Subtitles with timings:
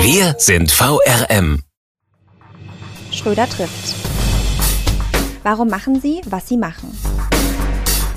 [0.00, 1.62] Wir sind VRM.
[3.10, 3.96] Schröder trifft.
[5.42, 6.96] Warum machen Sie, was Sie machen?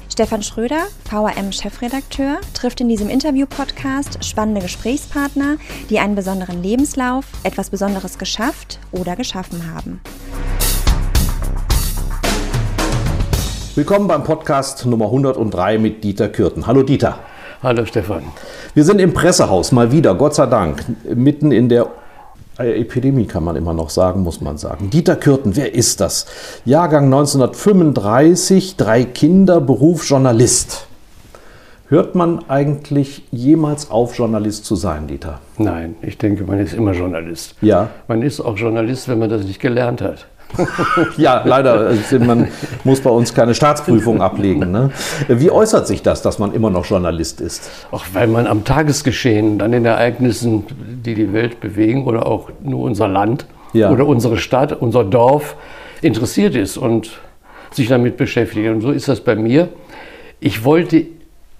[0.08, 5.58] Stefan Schröder, VRM-Chefredakteur, trifft in diesem Interview-Podcast spannende Gesprächspartner,
[5.90, 10.02] die einen besonderen Lebenslauf, etwas Besonderes geschafft oder geschaffen haben.
[13.74, 16.68] Willkommen beim Podcast Nummer 103 mit Dieter Kürten.
[16.68, 17.20] Hallo Dieter.
[17.64, 18.24] Hallo Stefan.
[18.74, 20.84] Wir sind im Pressehaus, mal wieder, Gott sei Dank,
[21.14, 21.90] mitten in der
[22.58, 24.90] Epidemie kann man immer noch sagen, muss man sagen.
[24.90, 26.26] Dieter Kürten, wer ist das?
[26.66, 30.88] Jahrgang 1935, drei Kinder, Beruf Journalist.
[31.88, 35.40] Hört man eigentlich jemals auf, Journalist zu sein, Dieter?
[35.60, 37.54] Nein, ich denke, man ist immer Journalist.
[37.62, 37.92] Ja.
[38.08, 40.26] Man ist auch Journalist, wenn man das nicht gelernt hat.
[41.18, 41.88] ja, leider.
[41.88, 42.48] Also man
[42.84, 44.72] muss bei uns keine Staatsprüfung ablegen.
[44.72, 44.92] Ne?
[45.28, 47.70] Wie äußert sich das, dass man immer noch Journalist ist?
[47.92, 50.66] Auch weil man am Tagesgeschehen, an den Ereignissen,
[51.06, 53.92] die die Welt bewegen oder auch nur unser Land ja.
[53.92, 55.56] oder unsere Stadt, unser Dorf
[56.02, 57.12] interessiert ist und
[57.72, 58.70] sich damit beschäftigt.
[58.70, 59.70] Und so ist das bei mir.
[60.40, 61.06] Ich wollte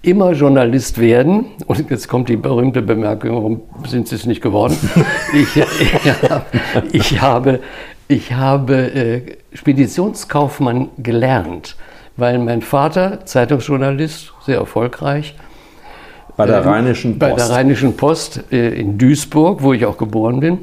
[0.02, 1.46] immer Journalist werden.
[1.66, 4.76] Und jetzt kommt die berühmte Bemerkung, warum sind Sie es nicht geworden?
[5.32, 5.56] ich,
[6.92, 7.60] ich, ich, habe
[8.12, 11.76] ich habe äh, Speditionskaufmann gelernt,
[12.16, 15.34] weil mein Vater, Zeitungsjournalist, sehr erfolgreich,
[16.36, 20.40] bei der ähm, Rheinischen Post, bei der Rheinischen Post in Duisburg, wo ich auch geboren
[20.40, 20.58] bin,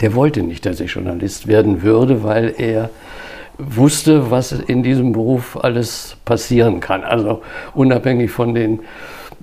[0.00, 2.90] der wollte nicht, dass ich Journalist werden würde, weil er
[3.58, 7.02] wusste, was in diesem Beruf alles passieren kann.
[7.02, 7.42] Also
[7.74, 8.80] unabhängig von den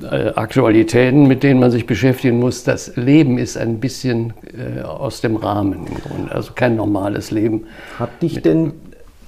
[0.02, 2.64] Aktualitäten, mit denen man sich beschäftigen muss.
[2.64, 7.66] Das Leben ist ein bisschen äh, aus dem Rahmen im Grunde, also kein normales Leben.
[8.00, 8.74] Hat dich denn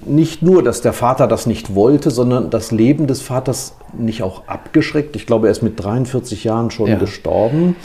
[0.04, 4.46] nicht nur, dass der Vater das nicht wollte, sondern das Leben des Vaters nicht auch
[4.46, 5.16] abgeschreckt.
[5.16, 6.96] Ich glaube, er ist mit 43 Jahren schon ja.
[6.96, 7.76] gestorben.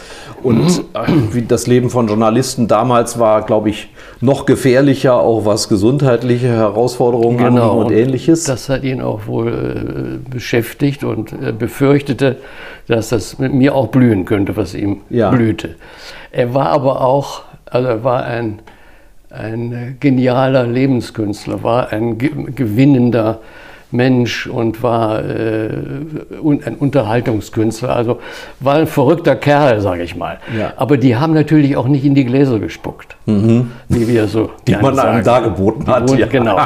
[0.44, 1.34] Und mhm.
[1.34, 3.90] wie das Leben von Journalisten damals war, glaube ich,
[4.20, 7.80] noch gefährlicher, auch was gesundheitliche Herausforderungen genau.
[7.82, 8.44] und ähnliches.
[8.44, 12.38] Das hat ihn auch wohl äh, beschäftigt und äh, befürchtete,
[12.88, 15.30] dass das mit mir auch blühen könnte, was ihm ja.
[15.32, 15.76] blühte.
[16.32, 18.60] Er war aber auch, also er war ein
[19.32, 23.40] ein genialer Lebenskünstler, war ein gewinnender
[23.92, 25.70] Mensch und war äh,
[26.42, 27.96] ein Unterhaltungskünstler.
[27.96, 28.20] Also
[28.60, 30.40] war ein verrückter Kerl, sage ich mal.
[30.58, 30.74] Ja.
[30.78, 33.72] Aber die haben natürlich auch nicht in die Gläser gespuckt, mhm.
[33.90, 34.52] wie wir so.
[34.68, 36.10] Die man einem dargeboten hat.
[36.10, 36.28] Und, ja.
[36.28, 36.60] Genau.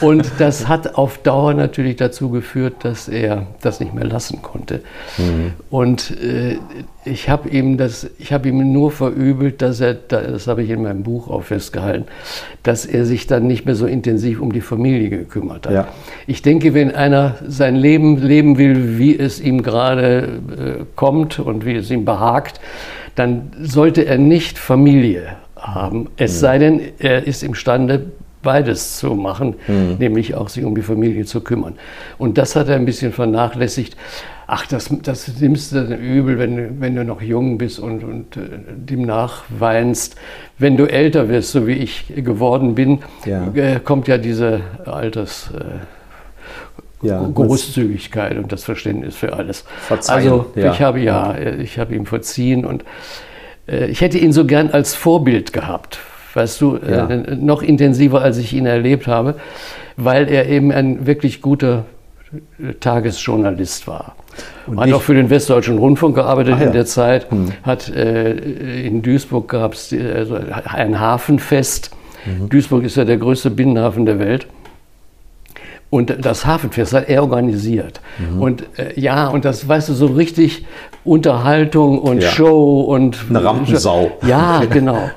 [0.00, 4.80] Und das hat auf Dauer natürlich dazu geführt, dass er das nicht mehr lassen konnte.
[5.18, 5.52] Mhm.
[5.70, 6.58] Und äh,
[7.04, 10.82] ich habe ihm das, ich habe ihm nur verübelt, dass er, das habe ich in
[10.82, 12.06] meinem Buch auch festgehalten,
[12.62, 15.72] dass er sich dann nicht mehr so intensiv um die Familie gekümmert hat.
[15.72, 15.88] Ja.
[16.26, 21.66] Ich denke, wenn einer sein Leben leben will, wie es ihm gerade äh, kommt und
[21.66, 22.60] wie es ihm behagt,
[23.14, 26.08] dann sollte er nicht Familie haben.
[26.16, 26.38] Es mhm.
[26.38, 28.06] sei denn, er ist imstande,
[28.42, 29.96] beides zu machen, mhm.
[29.98, 31.74] nämlich auch sich um die Familie zu kümmern.
[32.18, 33.96] Und das hat er ein bisschen vernachlässigt
[34.46, 38.40] ach, das, das nimmst du übel, wenn, wenn du noch jung bist und, und äh,
[38.74, 40.16] demnach weinst.
[40.58, 43.52] Wenn du älter wirst, so wie ich geworden bin, ja.
[43.54, 45.50] Äh, kommt ja diese Alters...
[45.54, 45.62] Äh,
[47.02, 49.64] ja, Großzügigkeit und das Verständnis für alles.
[49.80, 50.16] Verzeihen.
[50.16, 50.72] Also ja.
[50.72, 52.82] ich habe ja, ich habe ihm verziehen und
[53.68, 55.98] äh, ich hätte ihn so gern als Vorbild gehabt,
[56.34, 57.08] weißt du, äh, ja.
[57.08, 59.34] äh, noch intensiver als ich ihn erlebt habe,
[59.96, 61.84] weil er eben ein wirklich guter
[62.80, 64.16] Tagesjournalist war.
[64.66, 66.66] Und hat auch für den Westdeutschen Rundfunk gearbeitet ja.
[66.66, 67.30] in der Zeit.
[67.30, 67.52] Hm.
[67.62, 68.32] Hat äh,
[68.86, 71.90] in Duisburg gab es also ein Hafenfest.
[72.24, 72.48] Mhm.
[72.48, 74.46] Duisburg ist ja der größte Binnenhafen der Welt.
[75.90, 78.00] Und das Hafenfest hat er organisiert.
[78.18, 78.42] Mhm.
[78.42, 80.64] Und äh, ja, und das, weißt du, so richtig
[81.04, 82.30] Unterhaltung und ja.
[82.30, 83.26] Show und.
[83.28, 84.10] Eine Rampensau.
[84.26, 85.10] Ja, genau.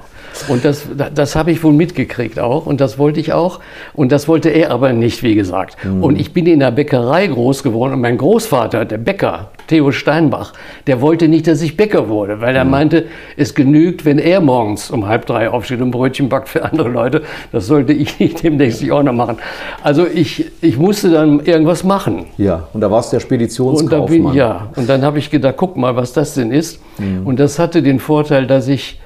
[0.47, 3.59] Und das, das habe ich wohl mitgekriegt auch und das wollte ich auch.
[3.93, 5.77] Und das wollte er aber nicht, wie gesagt.
[5.83, 6.03] Mhm.
[6.03, 10.53] Und ich bin in der Bäckerei groß geworden und mein Großvater, der Bäcker, Theo Steinbach,
[10.87, 12.71] der wollte nicht, dass ich Bäcker wurde, weil er mhm.
[12.71, 13.05] meinte,
[13.35, 17.23] es genügt, wenn er morgens um halb drei aufsteht und Brötchen backt für andere Leute.
[17.51, 19.37] Das sollte ich nicht demnächst auch noch machen.
[19.83, 22.25] Also ich, ich musste dann irgendwas machen.
[22.37, 24.01] Ja, und da war es der Speditionskaufmann.
[24.01, 26.79] Und bin, ja, und dann habe ich gedacht, guck mal, was das denn ist.
[26.97, 27.25] Mhm.
[27.25, 28.99] Und das hatte den Vorteil, dass ich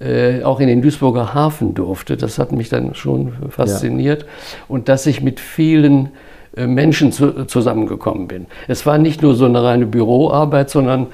[0.00, 2.16] äh, auch in den Duisburger Hafen durfte.
[2.16, 4.22] Das hat mich dann schon fasziniert.
[4.22, 4.28] Ja.
[4.68, 6.10] Und dass ich mit vielen
[6.56, 8.46] äh, Menschen zu, zusammengekommen bin.
[8.68, 11.08] Es war nicht nur so eine reine Büroarbeit, sondern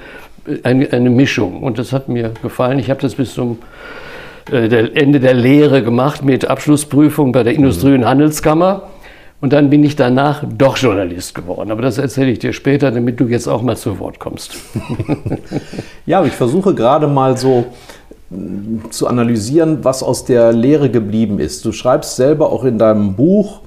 [0.47, 1.63] äh, eine, eine Mischung.
[1.63, 2.79] Und das hat mir gefallen.
[2.79, 3.59] Ich habe das bis zum
[4.51, 8.83] äh, Ende der Lehre gemacht mit Abschlussprüfung bei der Industrie- und Handelskammer.
[9.41, 11.69] Und dann bin ich danach doch Journalist geworden.
[11.69, 14.55] Aber das erzähle ich dir später, damit du jetzt auch mal zu Wort kommst.
[16.05, 17.65] ja, ich versuche gerade mal so
[18.89, 21.65] zu analysieren, was aus der Lehre geblieben ist.
[21.65, 23.61] Du schreibst selber auch in deinem Buch,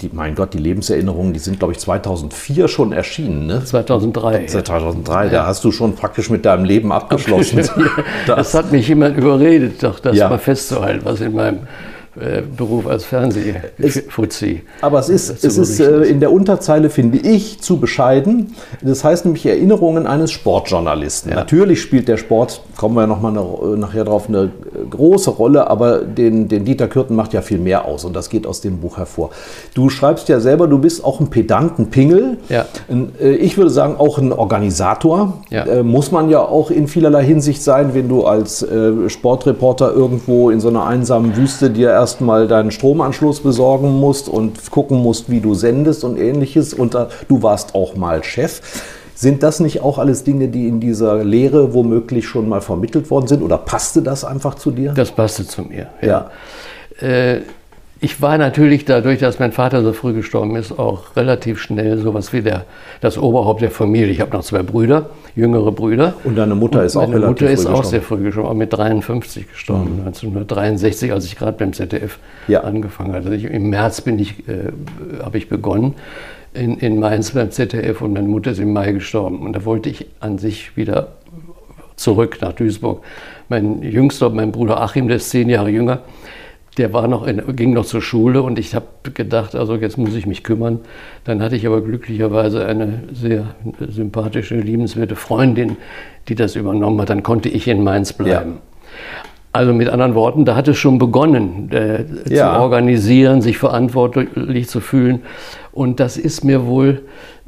[0.00, 3.46] die, mein Gott, die Lebenserinnerungen, die sind, glaube ich, 2004 schon erschienen.
[3.46, 3.64] Ne?
[3.64, 4.46] 2003.
[4.46, 5.30] 2003, ja.
[5.30, 7.58] da hast du schon praktisch mit deinem Leben abgeschlossen.
[8.26, 10.28] das, das hat mich jemand überredet, doch das ja.
[10.28, 11.60] mal festzuhalten, was in meinem
[12.56, 14.62] Beruf als Fernsehfuzzi.
[14.80, 18.54] Aber es ist, es ist äh, in der Unterzeile, finde ich, zu bescheiden.
[18.82, 21.30] Das heißt nämlich Erinnerungen eines Sportjournalisten.
[21.30, 21.36] Ja.
[21.36, 23.32] Natürlich spielt der Sport, kommen wir nochmal
[23.76, 24.50] nachher drauf, eine
[24.88, 28.46] große Rolle, aber den, den Dieter Kürten macht ja viel mehr aus und das geht
[28.46, 29.30] aus dem Buch hervor.
[29.74, 32.38] Du schreibst ja selber, du bist auch ein Pedant, ein Pingel.
[32.48, 32.66] Ja.
[33.20, 35.42] Äh, ich würde sagen, auch ein Organisator.
[35.50, 35.82] Ja.
[35.82, 38.64] Muss man ja auch in vielerlei Hinsicht sein, wenn du als
[39.08, 44.98] Sportreporter irgendwo in so einer einsamen Wüste dir erstmal deinen Stromanschluss besorgen musst und gucken
[44.98, 46.74] musst, wie du sendest und ähnliches.
[46.74, 46.94] Und
[47.28, 48.60] du warst auch mal Chef.
[49.14, 53.26] Sind das nicht auch alles Dinge, die in dieser Lehre womöglich schon mal vermittelt worden
[53.26, 53.42] sind?
[53.42, 54.92] Oder passte das einfach zu dir?
[54.92, 56.30] Das passte zu mir, ja.
[57.00, 57.08] ja.
[57.08, 57.40] Äh,
[58.04, 62.34] ich war natürlich dadurch, dass mein Vater so früh gestorben ist, auch relativ schnell sowas
[62.34, 62.66] wie der,
[63.00, 64.08] das Oberhaupt der Familie.
[64.08, 66.12] Ich habe noch zwei Brüder, jüngere Brüder.
[66.22, 68.70] Und deine Mutter und ist auch relativ Mutter ist auch sehr früh gestorben, auch mit
[68.74, 70.06] 53 gestorben, mhm.
[70.06, 72.60] 1963, als ich gerade beim ZDF ja.
[72.60, 73.30] angefangen hatte.
[73.30, 74.70] Also ich, Im März bin ich, äh,
[75.22, 75.94] habe ich begonnen
[76.52, 79.40] in, in Mainz beim ZDF und meine Mutter ist im Mai gestorben.
[79.46, 81.08] Und da wollte ich an sich wieder
[81.96, 83.02] zurück nach Duisburg.
[83.48, 86.00] Mein Jüngster, mein Bruder Achim, der ist zehn Jahre jünger,
[86.76, 90.14] der war noch in, ging noch zur Schule und ich habe gedacht, also jetzt muss
[90.14, 90.80] ich mich kümmern.
[91.24, 95.76] Dann hatte ich aber glücklicherweise eine sehr sympathische, liebenswerte Freundin,
[96.28, 97.10] die das übernommen hat.
[97.10, 98.50] Dann konnte ich in Mainz bleiben.
[98.52, 98.60] Ja.
[99.52, 102.54] Also mit anderen Worten, da hat es schon begonnen, äh, ja.
[102.54, 105.22] zu organisieren, sich verantwortlich zu fühlen.
[105.70, 107.02] Und das ist mir wohl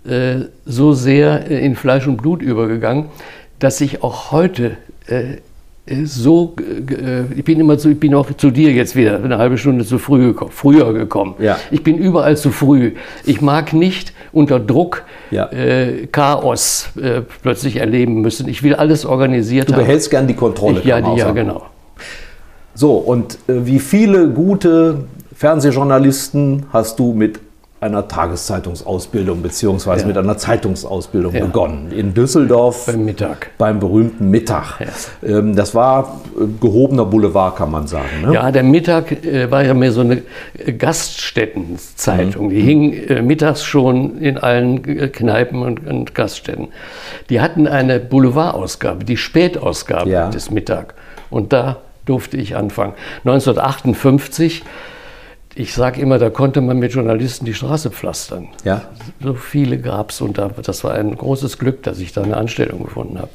[0.07, 3.07] äh, so sehr in Fleisch und Blut übergegangen,
[3.59, 4.77] dass ich auch heute
[5.09, 5.39] äh,
[6.05, 9.57] so, äh, ich bin immer zu, ich bin auch zu dir jetzt wieder eine halbe
[9.57, 11.35] Stunde zu früh gekommen, früher gekommen.
[11.39, 11.59] Ja.
[11.71, 12.95] Ich bin überall zu früh.
[13.25, 15.47] Ich mag nicht unter Druck ja.
[15.53, 18.49] äh, Chaos äh, plötzlich erleben müssen.
[18.49, 19.81] Ich will alles organisiert du haben.
[19.81, 20.81] Du behältst gern die Kontrolle.
[20.81, 21.67] Ich, ja, die, ja, genau.
[22.75, 25.05] So, und äh, wie viele gute
[25.37, 27.39] Fernsehjournalisten hast du mit
[27.79, 30.09] einer Tageszeitungsausbildung beziehungsweise ja.
[30.09, 31.45] mit einer Zeitungsausbildung ja.
[31.45, 31.93] begonnen.
[31.93, 32.87] In Düsseldorf.
[32.87, 33.51] Beim Mittag.
[33.59, 34.81] Beim berühmten Mittag.
[34.81, 35.39] Ja.
[35.39, 38.23] Ähm, das war äh, gehobener Boulevard, kann man sagen.
[38.23, 38.33] Ne?
[38.33, 40.23] Ja, der Mittag äh, war ja mehr so eine
[40.79, 42.47] Gaststättenzeitung.
[42.47, 42.51] Mhm.
[42.51, 44.83] Die hing äh, mittags schon in allen
[45.13, 46.69] Kneipen und, und Gaststätten.
[47.29, 50.95] Die hatten eine Boulevardausgabe, die Spätausgabe des Mittag.
[51.29, 52.95] Und da durfte ich anfangen.
[53.25, 54.63] 1958
[55.57, 58.49] ich sage immer, da konnte man mit Journalisten die Straße pflastern.
[58.65, 58.83] Ja.
[59.23, 62.85] So viele gab es und das war ein großes Glück, dass ich da eine Anstellung
[62.85, 63.31] gefunden habe.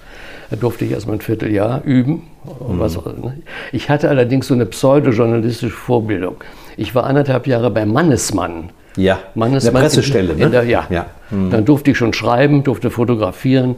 [0.52, 2.24] Da durfte ich erstmal ein Vierteljahr üben.
[2.46, 2.80] Mhm.
[2.80, 3.42] Was, ne?
[3.72, 6.36] Ich hatte allerdings so eine pseudojournalistische Vorbildung.
[6.78, 8.70] Ich war anderthalb Jahre bei Mannesmann.
[8.98, 10.34] Ja, Mannesmann der Pressestelle.
[10.34, 11.08] In, in der, ja, ja.
[11.32, 11.50] Mhm.
[11.50, 13.78] dann durfte ich schon schreiben, durfte fotografieren.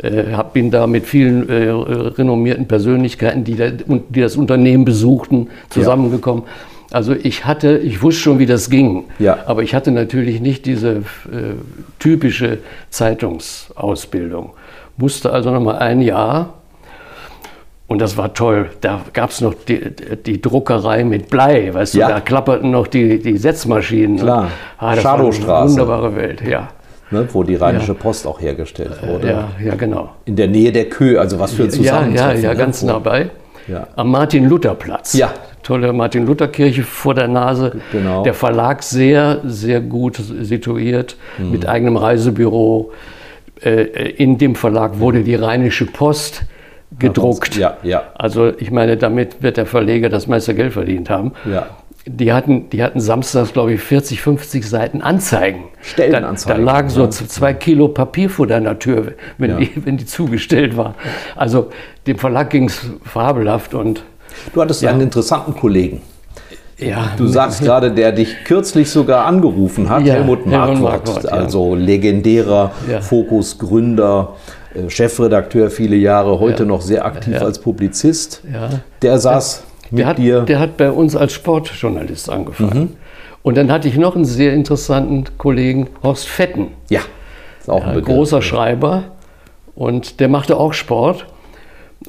[0.00, 6.44] Äh, bin da mit vielen äh, renommierten Persönlichkeiten, die, da, die, das Unternehmen besuchten, zusammengekommen.
[6.44, 6.50] Ja.
[6.90, 9.38] Also ich hatte, ich wusste schon, wie das ging, ja.
[9.46, 11.54] aber ich hatte natürlich nicht diese äh,
[11.98, 14.50] typische Zeitungsausbildung.
[14.96, 16.54] Musste also noch mal ein Jahr
[17.88, 18.70] und das war toll.
[18.80, 19.90] Da gab es noch die,
[20.24, 22.08] die, Druckerei mit Blei, weißt ja.
[22.08, 24.18] du, da klapperten noch die, die Setzmaschinen.
[24.18, 25.04] Klar, ah, das.
[25.04, 26.68] War eine wunderbare Welt, ja.
[27.10, 27.94] Ne, wo die Rheinische ja.
[27.94, 29.28] Post auch hergestellt wurde.
[29.28, 30.10] Ja, ja, genau.
[30.26, 32.16] In der Nähe der Kö, also was für ein Zusammentreffen.
[32.16, 32.56] Ja, ja, ja, ne?
[32.56, 33.30] ganz nah bei.
[33.66, 33.86] Ja.
[33.96, 35.14] Am Martin-Luther-Platz.
[35.14, 35.32] Ja,
[35.68, 37.76] tolle Martin-Luther-Kirche vor der Nase.
[37.92, 38.22] Genau.
[38.22, 41.50] Der Verlag sehr, sehr gut situiert, mhm.
[41.50, 42.92] mit eigenem Reisebüro.
[43.62, 43.82] Äh,
[44.12, 46.44] in dem Verlag wurde die Rheinische Post
[46.98, 47.56] gedruckt.
[47.56, 48.04] Ja, ja.
[48.14, 51.32] Also ich meine, damit wird der Verleger das meiste Geld verdient haben.
[51.44, 51.66] Ja.
[52.06, 55.64] Die hatten, die hatten samstags, glaube ich, 40, 50 Seiten Anzeigen.
[55.82, 56.64] Stellenanzeigen.
[56.64, 57.10] Da, da lagen so ja.
[57.10, 59.56] zwei Kilo Papier vor deiner Tür, wenn, ja.
[59.58, 60.94] die, wenn die zugestellt war.
[61.36, 61.68] Also
[62.06, 64.02] dem Verlag ging es fabelhaft und
[64.54, 64.90] Du hattest ja.
[64.90, 66.00] einen interessanten Kollegen.
[66.78, 72.70] Ja, du sagst gerade, der dich kürzlich sogar angerufen hat, ja, Helmut Marquardt, also legendärer
[72.88, 73.00] ja.
[73.00, 74.34] Fokus-Gründer,
[74.74, 76.68] äh, Chefredakteur viele Jahre, heute Ja.
[76.68, 77.40] noch sehr aktiv Ja.
[77.40, 78.42] als Publizist.
[78.52, 78.68] Ja.
[79.02, 80.42] Der saß mit Der hat, dir.
[80.42, 82.78] der hat bei uns als Sportjournalist angefangen.
[82.78, 82.88] Mhm.
[83.42, 86.68] Und dann hatte ich noch einen sehr interessanten Kollegen, Horst Fetten.
[86.90, 87.00] ja,
[87.58, 89.02] ist auch ein Ein großer Schreiber
[89.74, 91.26] und der machte auch Sport.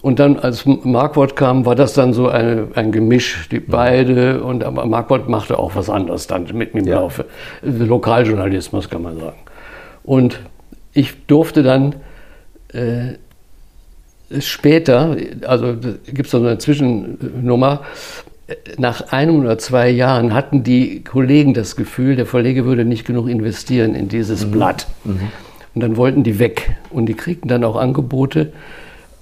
[0.02, 3.50] Und dann, als Marquardt kam, war das dann so eine, ein Gemisch, Mhm.
[3.52, 4.44] die beide.
[4.44, 7.00] Und aber Marquardt machte auch was anderes dann mit im Ja.
[7.00, 7.26] Laufe.
[7.64, 9.38] Lokaljournalismus kann man sagen.
[10.04, 10.40] Und
[10.94, 11.96] ich durfte dann
[12.74, 13.14] äh,
[14.40, 15.18] später,
[15.48, 17.82] also gibt es so eine Zwischennummer,
[18.78, 23.28] nach einem oder zwei Jahren hatten die Kollegen das Gefühl, der Verleger würde nicht genug
[23.28, 24.88] investieren in dieses Blatt.
[25.06, 26.76] Und dann wollten die weg.
[26.90, 28.52] Und die kriegten dann auch Angebote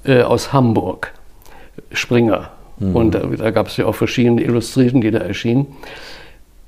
[0.07, 1.13] äh, aus Hamburg,
[1.91, 2.49] Springer.
[2.79, 5.65] Und da, da gab es ja auch verschiedene Illustrierten, die da erschienen.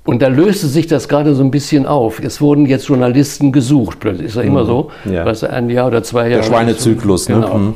[0.06, 2.20] Und da löste sich das gerade so ein bisschen auf.
[2.20, 4.00] Es wurden jetzt Journalisten gesucht.
[4.00, 4.90] Plötzlich ist ja immer so.
[5.06, 5.32] Ja.
[5.32, 6.42] Du, ein Jahr oder zwei Jahre.
[6.42, 7.36] Der Schweinezyklus, ne?
[7.36, 7.58] Genau.
[7.58, 7.74] Mhm.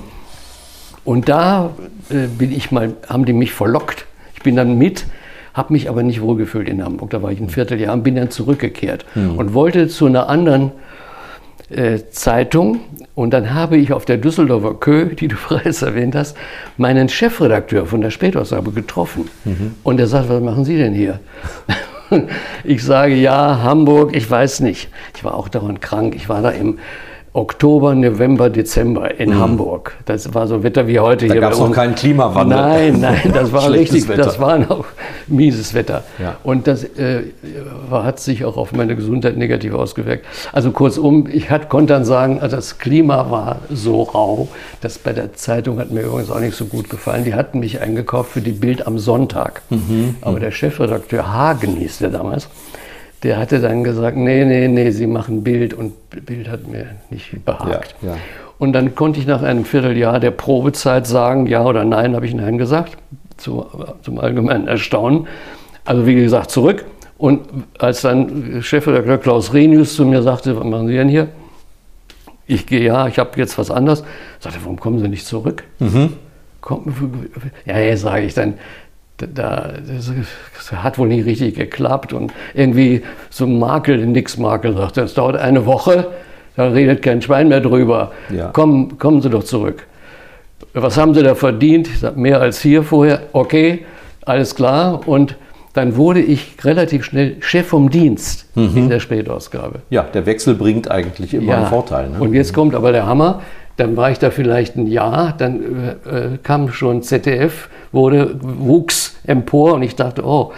[1.06, 1.72] Und da
[2.10, 4.08] äh, bin ich mal, haben die mich verlockt.
[4.34, 5.06] Ich bin dann mit,
[5.54, 7.12] habe mich aber nicht wohlgefühlt in Hamburg.
[7.12, 9.06] Da war ich ein Vierteljahr und bin dann zurückgekehrt
[9.38, 10.72] und wollte zu einer anderen
[12.12, 12.80] Zeitung.
[13.16, 16.38] Und dann habe ich auf der Düsseldorfer Kö, die du bereits erwähnt hast,
[16.78, 19.30] meinen Chefredakteur von der Spätausgabe getroffen.
[19.84, 21.20] Und er sagt, was machen Sie denn hier?
[22.64, 24.90] Ich sage, ja, Hamburg, ich weiß nicht.
[25.16, 26.14] Ich war auch dauernd krank.
[26.16, 26.78] Ich war da im
[27.36, 29.96] Oktober, November, Dezember in Hamburg.
[30.06, 31.30] Das war so Wetter wie heute Mhm.
[31.30, 31.42] Da hier.
[31.42, 31.76] gab's bei noch uns.
[31.76, 32.58] keinen Klimawandel.
[32.60, 34.22] Nein, nein, das war richtig, Wetter.
[34.24, 34.86] das war noch
[35.26, 36.04] mieses Wetter.
[36.20, 36.36] Ja.
[36.44, 37.24] Und das äh,
[37.90, 40.26] hat sich auch auf meine Gesundheit negativ ausgewirkt.
[40.52, 44.48] Also kurzum, ich hat, konnte dann sagen, also das Klima war so rau.
[44.82, 47.24] Das bei der Zeitung hat mir übrigens auch nicht so gut gefallen.
[47.24, 49.64] Die hatten mich eingekauft für die Bild am Sonntag.
[49.72, 52.48] Mhm, Aber der Chefredakteur Hagen hieß der damals.
[53.24, 57.44] Der hatte dann gesagt, nee, nee, nee, Sie machen Bild und Bild hat mir nicht
[57.46, 57.96] behagt.
[58.02, 58.18] Ja, ja.
[58.60, 62.34] Und dann konnte ich nach einem Vierteljahr der Probezeit sagen, ja oder nein, habe ich
[62.34, 62.98] nein gesagt,
[63.38, 63.66] zu,
[64.02, 65.28] zum allgemeinen Erstaunen.
[65.86, 66.86] Also wie gesagt, zurück.
[67.18, 67.42] Und
[67.80, 71.30] als dann Chefredakteur Klaus Renius zu mir sagte, was machen Sie denn hier?
[72.46, 74.04] Ich gehe, ja, ich habe jetzt was anderes.
[74.40, 75.64] Sagte, warum kommen Sie nicht zurück?
[76.62, 76.94] Komm,
[77.66, 78.54] ja, ja, sage ich dann,
[79.18, 80.12] da, das,
[80.72, 85.14] hat wohl nicht richtig geklappt und irgendwie so ein Makel, nix Makel, sagt er, es
[85.14, 86.08] dauert eine Woche,
[86.56, 88.12] da redet kein Schwein mehr drüber.
[88.30, 88.50] Ja.
[88.54, 89.86] Komm, kommen Sie doch zurück.
[90.74, 91.90] Was haben Sie da verdient?
[92.16, 93.22] Mehr als hier vorher.
[93.32, 93.86] Okay,
[94.26, 95.08] alles klar.
[95.08, 95.36] Und
[95.74, 99.80] dann wurde ich relativ schnell Chef vom Dienst in der Spätausgabe.
[99.90, 102.10] Ja, der Wechsel bringt eigentlich immer einen Vorteil.
[102.10, 102.20] Ne?
[102.20, 103.42] Und jetzt kommt aber der Hammer.
[103.76, 109.16] Dann war ich da vielleicht ein Jahr, dann äh, äh, kam schon ZDF, wurde, wuchs
[109.26, 110.52] empor und ich dachte, oh,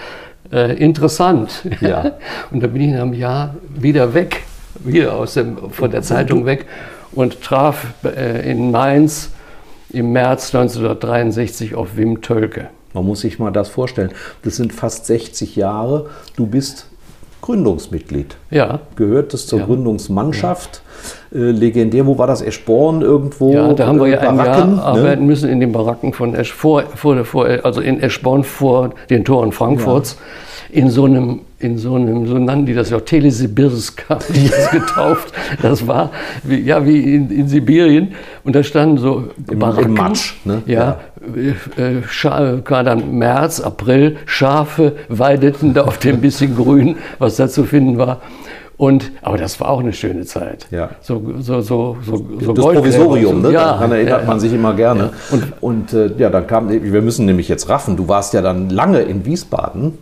[0.52, 1.64] äh, interessant.
[1.80, 2.12] Ja.
[2.52, 4.44] Und dann bin ich nach einem Jahr wieder weg,
[4.84, 6.66] wieder aus dem, von der Zeitung weg
[7.14, 9.32] und traf äh, in Mainz
[9.90, 12.68] im März 1963 auf Wim Tölke.
[12.96, 14.12] Man muss sich mal das vorstellen.
[14.44, 16.08] Das sind fast 60 Jahre.
[16.38, 16.88] Du bist
[17.42, 18.38] Gründungsmitglied.
[18.50, 19.66] Ja, Gehörtest zur Ja.
[19.66, 20.82] Gründungsmannschaft.
[21.34, 22.42] Äh, legendär, wo war das?
[22.42, 23.52] Eschborn irgendwo?
[23.54, 26.34] Ja, da haben wir ja Äh, ein Baracken, Jahr arbeiten müssen in den Baracken von
[26.34, 30.18] Esch, vor, vor, vor, also in Eschborn vor den Toren Frankfurts.
[30.70, 34.50] In so einem, in so einem, so nannten die das ja auch Telesibirsk, haben die
[34.50, 35.34] das getauft.
[35.62, 36.12] Das war
[36.44, 38.14] wie, ja, wie in, in Sibirien.
[38.44, 39.94] Und da standen so Im- Baracken.
[39.94, 40.64] Matsch, ne?
[40.66, 41.00] Ja,
[41.78, 47.48] äh, äh, war dann März, April, Schafe weideten da auf dem bisschen Grün, was da
[47.48, 48.22] zu finden war.
[48.78, 50.68] Und, aber das war auch eine schöne Zeit.
[50.70, 50.90] Ja.
[51.02, 53.54] So, so, so, so, so das Provisorium, so- ne?
[53.54, 55.12] Ja, daran erinnert ja, man sich immer gerne.
[55.32, 55.38] Ja.
[55.62, 59.00] Und, äh, ja, dann kam, wir müssen nämlich jetzt raffen, du warst ja dann lange
[59.02, 59.98] in Wiesbaden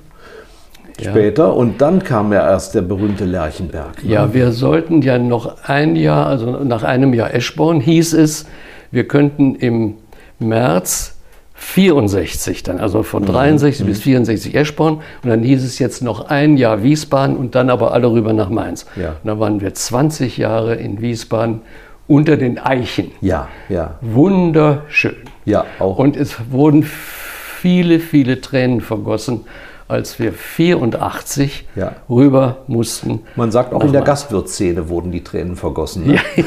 [0.99, 1.11] Ja.
[1.11, 4.03] später und dann kam ja erst der berühmte Lerchenberg.
[4.03, 4.11] Ne?
[4.11, 8.45] Ja, wir sollten ja noch ein Jahr, also nach einem Jahr Eschborn hieß es,
[8.91, 9.95] wir könnten im
[10.39, 11.13] März
[11.55, 16.57] 64 dann, also von 63 bis 64 Eschborn und dann hieß es jetzt noch ein
[16.57, 18.85] Jahr Wiesbaden und dann aber alle rüber nach Mainz.
[18.95, 19.09] Ja.
[19.09, 21.61] Und dann waren wir 20 Jahre in Wiesbaden
[22.07, 23.11] unter den Eichen.
[23.21, 25.15] Ja, ja, Wunderschön.
[25.45, 25.97] ja, auch.
[25.97, 29.41] Und es wurden viele, viele Tränen vergossen,
[29.93, 31.93] als wir 84 Ja.
[32.09, 33.21] rüber mussten.
[33.35, 34.21] Man sagt auch in der Mainz.
[34.23, 36.07] Gastwirtsszene wurden die Tränen vergossen.
[36.07, 36.19] Ne?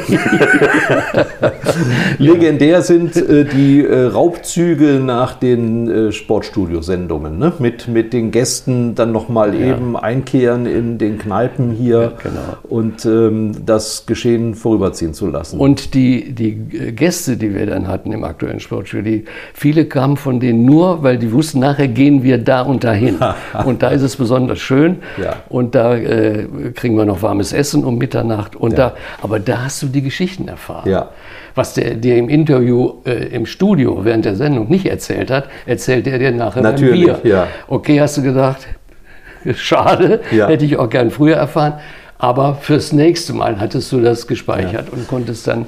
[2.18, 7.52] Legendär sind äh, die äh, Raubzüge nach den äh, Sportstudiosendungen, ne?
[7.58, 12.56] mit, mit den Gästen dann nochmal eben einkehren in den Kneipen hier genau.
[12.68, 15.58] und ähm, das Geschehen vorüberziehen zu lassen.
[15.60, 16.54] Und die, die
[16.92, 19.24] Gäste, die wir dann hatten im aktuellen Sportstudio, die,
[19.54, 23.16] viele kamen von denen nur, weil die wussten, nachher gehen wir da und dahin.
[23.64, 24.98] und da ist es besonders schön.
[25.16, 25.36] Ja.
[25.48, 28.56] Und da äh, kriegen wir noch warmes Essen um Mitternacht.
[28.56, 28.76] Und Ja.
[28.90, 30.88] da, aber da hast du die Geschichten erfahren.
[30.90, 31.10] Ja.
[31.54, 36.06] Was der dir im Interview äh, im Studio während der Sendung nicht erzählt hat, erzählt
[36.06, 37.30] er dir nachher Natürlich, beim Bier.
[37.30, 37.46] ja.
[37.68, 38.66] Okay, hast du gedacht,
[39.54, 41.74] schade, hätte ich auch gern früher erfahren.
[42.18, 45.66] Aber fürs nächste Mal hattest du das gespeichert und konntest dann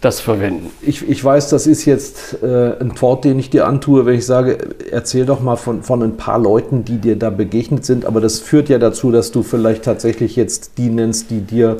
[0.00, 0.70] das verwenden.
[0.82, 4.26] Ich, ich weiß, das ist jetzt äh, ein Wort, den ich dir antue, wenn ich
[4.26, 4.58] sage,
[4.90, 8.04] erzähl doch mal von, von ein paar Leuten, die dir da begegnet sind.
[8.04, 11.78] Aber das führt ja dazu, dass du vielleicht tatsächlich jetzt die nennst, die dir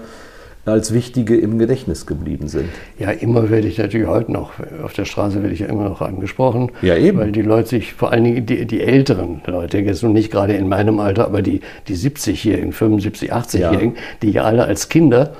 [0.66, 2.68] als wichtige im Gedächtnis geblieben sind.
[2.98, 6.00] Ja, immer werde ich natürlich heute noch, auf der Straße werde ich ja immer noch
[6.02, 6.72] angesprochen.
[6.82, 7.18] Ja, eben.
[7.18, 10.54] Weil die Leute sich, vor allen Dingen die, die älteren Leute, jetzt nun nicht gerade
[10.54, 15.34] in meinem Alter, aber die, die 70-Jährigen, 75-, 80-Jährigen, die ja alle als Kinder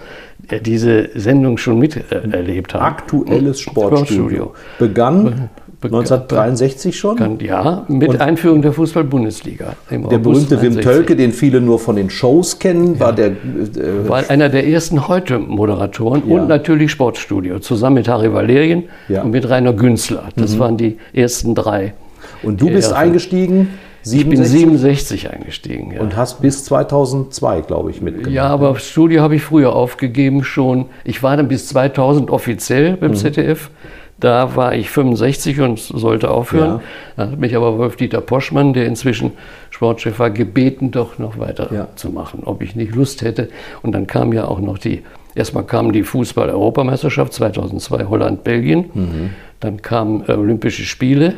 [0.49, 2.85] äh, diese Sendung schon miterlebt haben.
[2.85, 4.55] Aktuelles Sportstudio.
[4.79, 5.49] Begann Be-
[5.83, 7.17] 1963 schon.
[7.17, 9.75] Kann, ja, mit Und- Einführung der Fußball-Bundesliga.
[9.91, 10.85] Der August berühmte Wim 63.
[10.85, 13.29] Tölke, den viele nur von den Shows kennen, war der.
[13.29, 13.35] Äh,
[14.09, 16.35] war einer der ersten Heute-Moderatoren Ja.
[16.41, 19.21] und natürlich Sportstudio, zusammen mit Harry Valerien Ja.
[19.21, 19.27] Mhm.
[19.27, 20.25] und mit Rainer Günzler.
[20.37, 21.95] Das waren die ersten drei.
[22.43, 23.69] und du bist eingestiegen,
[24.05, 24.51] Ich bin 67,
[25.21, 25.93] 67 eingestiegen.
[25.93, 26.01] Ja.
[26.01, 28.31] und hast bis 2002, glaube ich, mitgemacht.
[28.33, 30.87] Ja, aber Studio habe ich früher aufgegeben schon.
[31.05, 32.97] Ich war dann bis 2000 offiziell Mhm.
[33.01, 33.71] beim ZDF.
[34.19, 36.81] Da war ich 65 und sollte aufhören.
[37.17, 39.33] Da hat mich aber Wolf-Dieter Poschmann, der inzwischen
[39.71, 41.89] Sportchef war, gebeten, doch noch weiter Ja.
[41.97, 43.51] zu machen, ob ich nicht Lust hätte.
[43.83, 45.03] Und dann kam ja auch noch die,
[45.35, 48.91] erstmal kam die Fußball-Europameisterschaft 2002 Holland-Belgien.
[48.95, 49.31] Mhm.
[49.61, 51.35] Dann kamen Olympische Spiele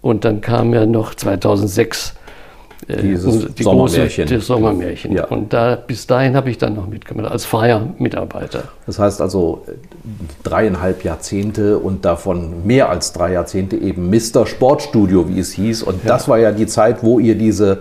[0.00, 2.27] und dann kam ja noch 2006 äh,
[2.86, 4.24] Dieses unser- die Sommermärchen.
[4.24, 5.12] Große, das Sommermärchen.
[5.12, 5.26] Ja.
[5.26, 8.64] Und da, bis dahin habe ich dann noch mitgemacht, als freier Mitarbeiter.
[8.86, 9.72] Das heißt also äh,
[10.44, 14.46] dreieinhalb Jahrzehnte und davon mehr als drei Jahrzehnte eben Mr.
[14.46, 15.82] Sportstudio, wie es hieß.
[15.82, 17.78] Und das war ja die Zeit, wo ihr diese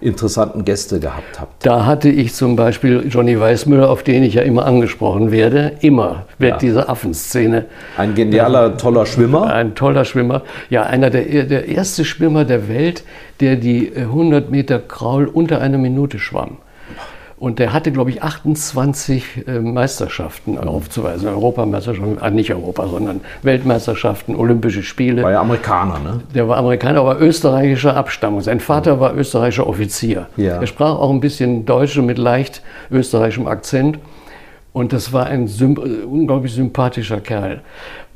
[0.00, 1.64] interessanten Gäste gehabt habt.
[1.64, 6.26] Da hatte ich zum Beispiel Johnny Weissmüller, auf den ich ja immer angesprochen werde, immer,
[6.38, 6.58] wird Ja.
[6.58, 7.66] diese Affenszene.
[7.96, 9.46] Ein genialer, toller Schwimmer.
[9.52, 10.42] Ein toller Schwimmer.
[10.70, 13.04] Ja, einer der, der erste Schwimmer der Welt,
[13.42, 16.58] der die äh, 100 Meter Kraul unter einer Minute schwamm.
[17.42, 21.26] Und der hatte, glaube ich, 28 äh, Meisterschaften aufzuweisen.
[21.26, 25.24] Europameisterschaften, äh, nicht Europa, sondern Weltmeisterschaften, Olympische Spiele.
[25.24, 26.20] War ja Amerikaner, ne?
[26.36, 28.42] Der war Amerikaner, aber österreichischer Abstammung.
[28.42, 30.28] Sein Vater war österreichischer Offizier.
[30.36, 30.60] Ja.
[30.60, 33.98] Er sprach auch ein bisschen Deutsch mit leicht österreichischem Akzent.
[34.72, 37.62] Und das war ein symp äh, unglaublich sympathischer Kerl.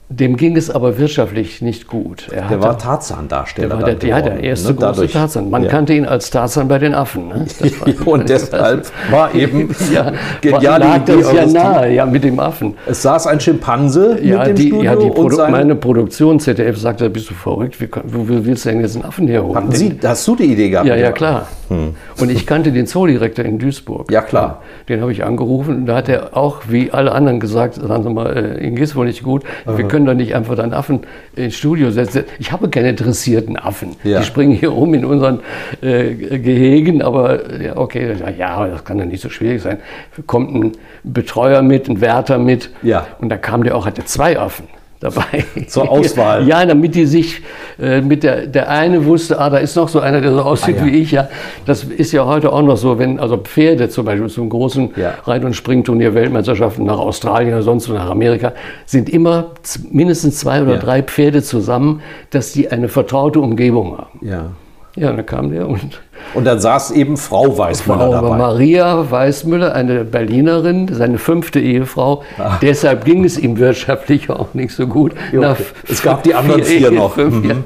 [0.08, 2.28] Dem ging es aber wirtschaftlich nicht gut.
[2.30, 3.68] Er Der hatte- war Tarzan-Darsteller.
[3.68, 4.74] der war der, ja, der erste ne?
[4.74, 5.50] große Dadurch- Tarzan.
[5.50, 5.68] Man ja.
[5.68, 7.26] kannte ihn als Tarzan bei den Affen.
[7.28, 7.46] Ne?
[8.04, 12.74] Und deshalb war eben ja, geniale lag Idee das ja nahe, ja, mit dem Affen.
[12.86, 16.38] Es saß ein Schimpanse Ja, mit dem die, Studio ja, die und Produ meine Produktion
[16.38, 17.80] ZDF sagte, bist du verrückt?
[17.80, 19.56] Wie, wo willst du denn jetzt einen Affen herholen?
[19.56, 20.86] Hatten Sie, hast du die Idee gehabt?
[20.86, 21.48] Ja, ja, klar.
[21.68, 24.08] Und ich kannte den Zoodirektor in Duisburg.
[24.12, 24.62] Ja, klar.
[24.88, 28.10] Den habe ich angerufen und da hat er auch, wie alle anderen gesagt, sagen Sie
[28.10, 29.42] mal, äh, Ihnen geht's wohl nicht gut.
[29.66, 31.00] Wir können doch nicht einfach deinen Affen
[31.36, 32.24] ins Studio setzen.
[32.38, 33.96] Ich habe keine dressierten Affen.
[34.04, 34.18] Ja.
[34.18, 35.40] Die springen hier rum in unseren
[35.80, 39.78] äh, Gehegen, aber ja, okay, ja, das kann doch nicht so schwierig sein.
[40.26, 42.68] Kommt ein Betreuer mit, ein Wärter mit.
[42.82, 43.06] Ja.
[43.20, 44.68] Und da kam der auch, hatte zwei Affen
[45.00, 45.44] dabei.
[45.68, 46.46] Zur Auswahl.
[46.48, 47.42] Ja, damit die sich
[47.80, 50.76] äh, mit der, der eine wusste, ah, da ist noch so einer, der so aussieht
[50.80, 50.92] Ah, ja.
[50.92, 51.10] wie ich.
[51.12, 51.28] Ja,
[51.66, 55.14] das ist ja heute auch noch so, wenn also Pferde zum Beispiel zum großen Ja.
[55.24, 58.52] Reit- und Springturnier Weltmeisterschaften nach Australien oder sonst wo nach Amerika
[58.86, 59.52] sind immer
[59.90, 60.78] mindestens zwei oder Ja.
[60.78, 64.18] drei Pferde zusammen, dass die eine vertraute Umgebung haben.
[64.26, 64.50] Ja.
[64.96, 66.00] Ja, dann kam der und
[66.34, 68.36] Und dann saß eben Frau Weißmüller Frau dabei.
[68.36, 72.22] Maria Weißmüller, eine Berlinerin, seine fünfte Ehefrau.
[72.38, 72.58] Ah.
[72.62, 75.12] Deshalb ging es ihm wirtschaftlich auch nicht so gut.
[75.34, 75.54] Okay.
[75.88, 77.16] Es gab die anderen vier Ehen, noch.
[77.16, 77.64] Mhm.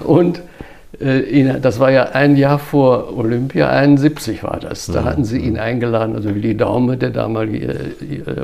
[0.00, 0.42] Und
[1.00, 4.88] äh, das war ja ein Jahr vor Olympia, 71 war das.
[4.88, 4.92] Mhm.
[4.92, 8.42] Da hatten sie ihn eingeladen, also Willi Daume, der damalige äh,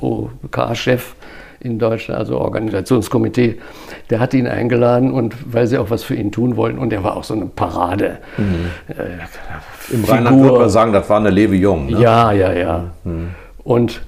[0.00, 1.14] OK-Chef
[1.62, 3.58] in Deutschland, also Organisationskomitee,
[4.10, 7.04] der hat ihn eingeladen und weil sie auch was für ihn tun wollten und er
[7.04, 8.18] war auch so eine Parade.
[8.88, 11.86] Äh, Im Rheinland würde man sagen, das war eine Levi Jung.
[11.86, 12.00] Ne?
[12.00, 12.84] Ja, ja, ja.
[13.64, 14.00] Und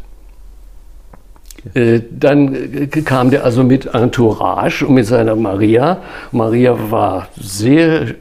[1.72, 5.98] äh, dann äh, kam der also mit Entourage und mit seiner Maria.
[6.30, 8.14] Maria war sehr äh,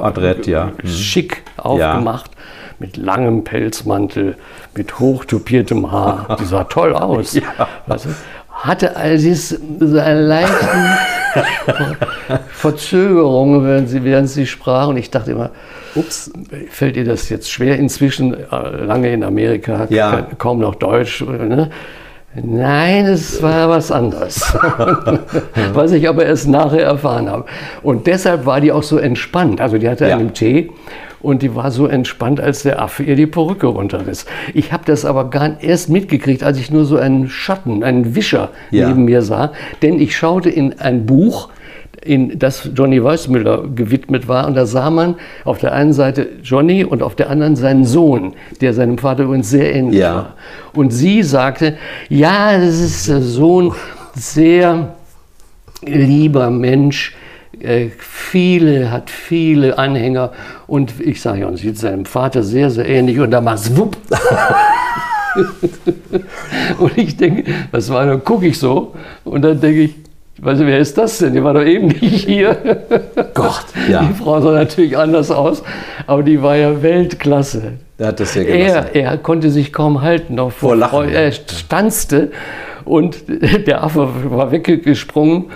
[0.00, 0.72] Adrett, ja.
[0.84, 2.32] schick aufgemacht,
[2.80, 4.36] mit langem Pelzmantel,
[4.74, 6.36] mit hochtupiertem Haar.
[6.40, 7.38] Die sah toll aus.
[7.86, 8.08] Weißt du?
[8.58, 10.88] Hatte all dies, so eine leichten
[12.48, 14.88] Verzögerungen, während sie, während sie sprach.
[14.88, 15.50] Und ich dachte immer,
[15.94, 16.30] ups,
[16.70, 20.10] fällt ihr das jetzt schwer inzwischen, äh, lange in Amerika, Ja.
[20.10, 21.22] ka- kaum noch Deutsch.
[21.22, 21.70] Ne?
[22.34, 24.52] Nein, es war was anderes.
[25.72, 27.44] was ich aber erst nachher erfahren habe.
[27.82, 29.60] Und deshalb war die auch so entspannt.
[29.60, 30.16] Also die hatte Ja.
[30.16, 30.70] einen Tee
[31.20, 34.26] und die war so entspannt, als der Affe ihr die Perücke runterriss.
[34.54, 38.14] Ich habe das aber gar nicht erst mitgekriegt, als ich nur so einen Schatten, einen
[38.14, 38.88] Wischer Ja.
[38.88, 39.52] neben mir sah.
[39.82, 41.48] Denn ich schaute in ein Buch,
[42.04, 44.46] in das Johnny Weissmüller gewidmet war.
[44.46, 48.34] Und da sah man auf der einen Seite Johnny und auf der anderen seinen Sohn,
[48.60, 50.14] der seinem Vater übrigens sehr ähnlich Ja.
[50.14, 50.34] war.
[50.74, 51.76] Und sie sagte,
[52.08, 53.72] ja, das ist der Sohn,
[54.14, 54.94] sehr
[55.84, 57.16] lieber Mensch,
[57.98, 60.32] viele, hat viele Anhänger.
[60.66, 63.18] Und ich sage ja, und sieht seinem Vater sehr, sehr ähnlich.
[63.20, 63.96] Und da macht's wupp.
[66.78, 68.94] und ich denke, was war, dann gucke ich so
[69.24, 69.94] und dann denke ich,
[70.40, 71.34] weißt du, wer ist das denn?
[71.34, 72.56] Die war doch eben nicht hier.
[73.34, 74.02] Gott, ja.
[74.02, 75.62] Die Frau sah natürlich anders aus,
[76.06, 77.74] aber die war ja Weltklasse.
[77.98, 78.86] Er hat das gelassen.
[78.92, 80.90] Er, er konnte sich kaum halten noch Vor Lachen.
[80.90, 81.14] Freude.
[81.14, 82.30] Er stanzte
[82.84, 83.24] und
[83.66, 85.46] der Affe war weggesprungen.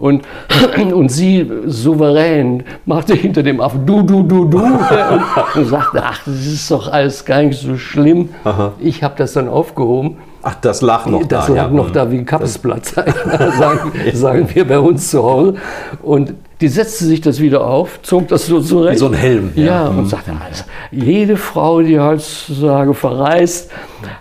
[0.00, 0.22] Und,
[0.92, 4.58] und sie souverän machte hinter dem Affen du, du, du, du
[5.54, 8.30] und sagte, ach, das ist doch alles gar nicht so schlimm.
[8.78, 10.16] Ich habe das dann aufgehoben.
[10.42, 11.52] Ach, das lag noch das da.
[11.52, 11.76] lag ja.
[11.76, 12.86] noch da wie ein Kappesblatt,
[13.58, 15.54] sagen, sagen wir bei uns zu Hause.
[16.02, 16.32] Und
[16.62, 18.94] die setzte sich das wieder auf, zog das so zurecht.
[18.94, 19.64] Wie so ein Helm, ja.
[19.64, 23.70] Ja, und sagte, also, jede Frau, die heutzutage verreist,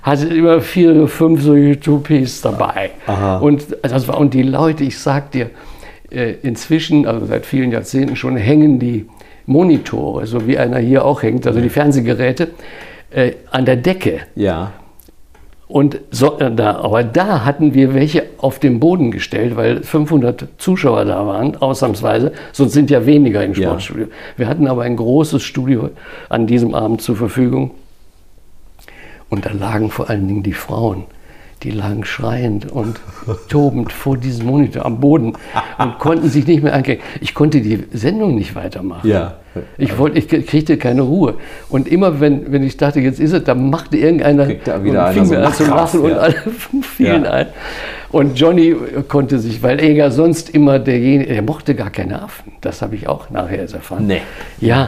[0.01, 2.91] hatte immer vier fünf solche Toupees dabei.
[3.39, 5.49] Und, das war, und die Leute, ich sag dir,
[6.11, 9.05] inzwischen, also seit vielen Jahrzehnten schon, hängen die
[9.45, 12.49] Monitore, so wie einer hier auch hängt, also die Fernsehgeräte,
[13.11, 14.19] äh, an der Decke.
[14.35, 14.73] Ja.
[15.67, 20.47] Und so, äh, da, aber da hatten wir welche auf den Boden gestellt, weil 500
[20.57, 22.31] Zuschauer da waren, ausnahmsweise.
[22.51, 23.69] Sonst sind ja weniger im Ja.
[23.69, 24.07] Sportstudio.
[24.35, 25.91] Wir hatten aber ein großes Studio
[26.27, 27.71] an diesem Abend zur Verfügung.
[29.29, 31.03] Und da lagen vor allen Dingen die Frauen.
[31.63, 33.01] Die lagen schreiend und
[33.49, 35.33] tobend vor diesem Monitor am Boden
[35.77, 37.03] und konnten sich nicht mehr ankriegen.
[37.19, 39.09] Ich konnte die Sendung nicht weitermachen.
[39.09, 39.35] Ja.
[39.77, 41.35] Ich, wollte, ich kriegte keine Ruhe.
[41.67, 45.07] Und immer, wenn, wenn ich dachte, jetzt ist es, dann machte irgendeiner Kriegt da wieder
[45.07, 46.17] und fing so mir an zu lachen und ja.
[46.17, 46.35] alle
[46.81, 47.31] fielen Ja.
[47.31, 47.47] ein.
[48.11, 48.75] Und Johnny
[49.07, 52.53] konnte sich, weil er ja sonst immer derjenige, er mochte gar keine Affen.
[52.61, 54.07] Das habe ich auch nachher erfahren.
[54.07, 54.21] Nee.
[54.61, 54.87] Ja, äh,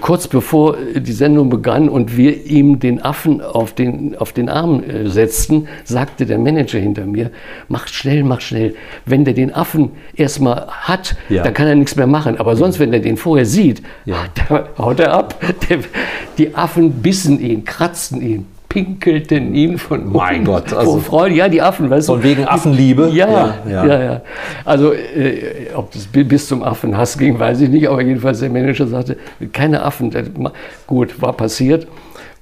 [0.00, 4.82] kurz bevor die Sendung begann und wir ihm den Affen auf den, auf den Arm
[4.82, 7.30] äh, setzten, sagte der Manager hinter mir,
[7.68, 8.74] mach schnell, mach schnell.
[9.04, 11.42] Wenn der den Affen erstmal hat, Ja.
[11.42, 12.38] dann kann er nichts mehr machen.
[12.38, 14.24] Aber sonst, wenn er den vorher sieht, Ja.
[14.48, 15.38] da haut er ab.
[16.38, 20.44] Die Affen bissen ihn, kratzten ihn, pinkelten ihn von Mein oben.
[20.46, 22.24] Gott, also- Freude, ja, die Affen, weißt Von du.
[22.28, 23.08] wegen Affenliebe?
[23.12, 24.20] Ja, Ja, ja, ja.
[24.64, 28.50] Also, äh, ob das bi- bis zum Affenhass ging, weiß ich nicht, aber jedenfalls der
[28.50, 29.16] Manager sagte,
[29.52, 30.10] keine Affen.
[30.88, 31.86] Gut, war passiert.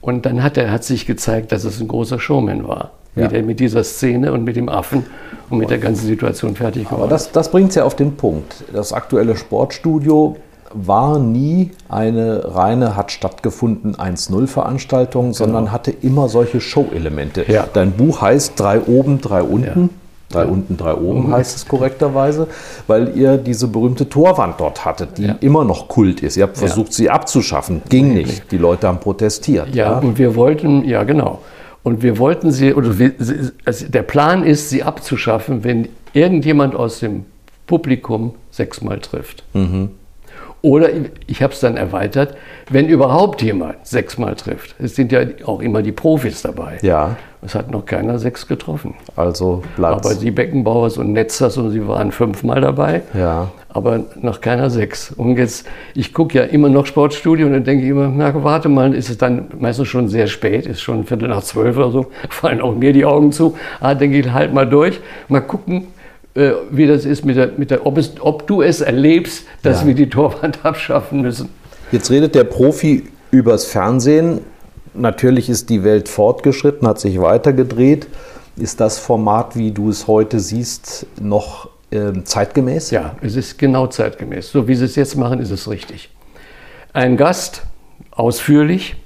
[0.01, 2.93] Und dann hat er hat sich gezeigt, dass es ein großer Showman war.
[3.15, 3.29] Wie Ja.
[3.29, 5.05] der mit dieser Szene und mit dem Affen
[5.51, 8.17] und mit der ganzen Situation fertig Aber geworden das, das bringt es ja auf den
[8.17, 8.65] Punkt.
[8.73, 10.37] Das aktuelle Sportstudio
[10.75, 17.45] war nie eine reine, hat stattgefunden 1-0-Veranstaltung, sondern hatte immer solche Show-Elemente.
[17.49, 17.67] Ja.
[17.73, 19.91] Dein Buch heißt Drei oben, drei unten.
[20.31, 22.47] Drei unten, drei oben heißt es korrekterweise,
[22.87, 25.37] weil ihr diese berühmte Torwand dort hattet, die Ja.
[25.41, 26.39] immer noch Kult ist.
[26.39, 27.83] Ihr habt versucht, sie abzuschaffen.
[27.91, 28.51] Ging nicht.
[28.51, 29.75] Die Leute haben protestiert.
[29.75, 31.41] Ja, und wir wollten, ja genau.
[31.83, 33.13] Und wir wollten sie, oder wir,
[33.67, 37.27] also der Plan ist, sie abzuschaffen, wenn irgendjemand aus dem
[37.67, 39.45] Publikum sechsmal trifft.
[40.63, 40.91] Oder
[41.27, 42.37] ich habe es dann erweitert,
[42.71, 44.77] wenn überhaupt jemand sechsmal trifft.
[44.79, 46.79] Es sind ja auch immer die Profis dabei.
[46.83, 48.95] Ja, Es hat noch keiner sechs getroffen.
[49.17, 53.03] also bleibt Aber die Beckenbauers und Netzers und sie waren fünfmal dabei.
[53.13, 53.51] Ja.
[53.71, 55.11] Aber noch keiner sechs.
[55.11, 58.69] Und jetzt, ich gucke ja immer noch Sportstudio und dann denke ich immer, na warte
[58.69, 62.07] mal, ist es dann meistens schon sehr spät, ist schon Viertel nach zwölf oder so,
[62.31, 63.57] fallen auch mir die Augen zu.
[63.81, 65.89] Ah, denke ich, halt mal durch, mal gucken,
[66.35, 69.83] äh, wie das ist mit der, mit der ob, es, ob du es erlebst, dass
[69.83, 69.89] Ja.
[69.89, 71.49] wir die Torwand abschaffen müssen.
[71.91, 74.41] Jetzt redet der Profi übers Fernsehen.
[74.95, 78.07] Natürlich ist die Welt fortgeschritten, hat sich weitergedreht.
[78.57, 82.91] Ist das Format, wie du es heute siehst, noch ähm, zeitgemäß?
[82.91, 84.51] Ja, es ist genau zeitgemäß.
[84.51, 86.11] So wie sie es jetzt machen, ist es richtig.
[86.93, 87.63] Ein Gast,
[88.11, 88.97] ausführlich,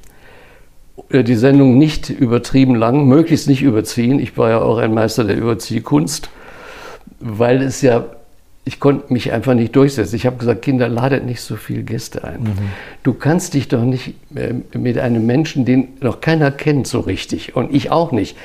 [1.11, 4.19] äh, die Sendung nicht übertrieben lang, möglichst nicht überziehen.
[4.19, 6.29] Ich war ja auch ein Meister der Überziehkunst,
[7.21, 8.05] weil es ja,
[8.65, 10.17] ich konnte mich einfach nicht durchsetzen.
[10.17, 12.41] Ich habe gesagt, Kinder, ladet nicht so viele Gäste ein.
[13.05, 17.55] Du kannst dich doch nicht äh, mit einem Menschen, den noch keiner kennt so richtig
[17.55, 18.37] und ich auch nicht,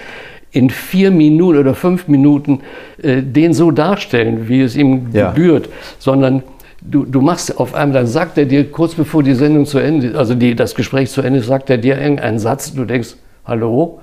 [0.54, 2.60] in vier Minuten oder fünf Minuten
[3.02, 5.32] äh, den so darstellen, wie es ihm Ja.
[5.32, 6.44] gebührt, sondern
[6.82, 10.18] du, du machst auf einmal, dann sagt er dir kurz bevor die Sendung zu Ende,
[10.18, 14.02] also die, das Gespräch zu Ende ist, sagt er dir irgendeinen Satz, du denkst, hallo?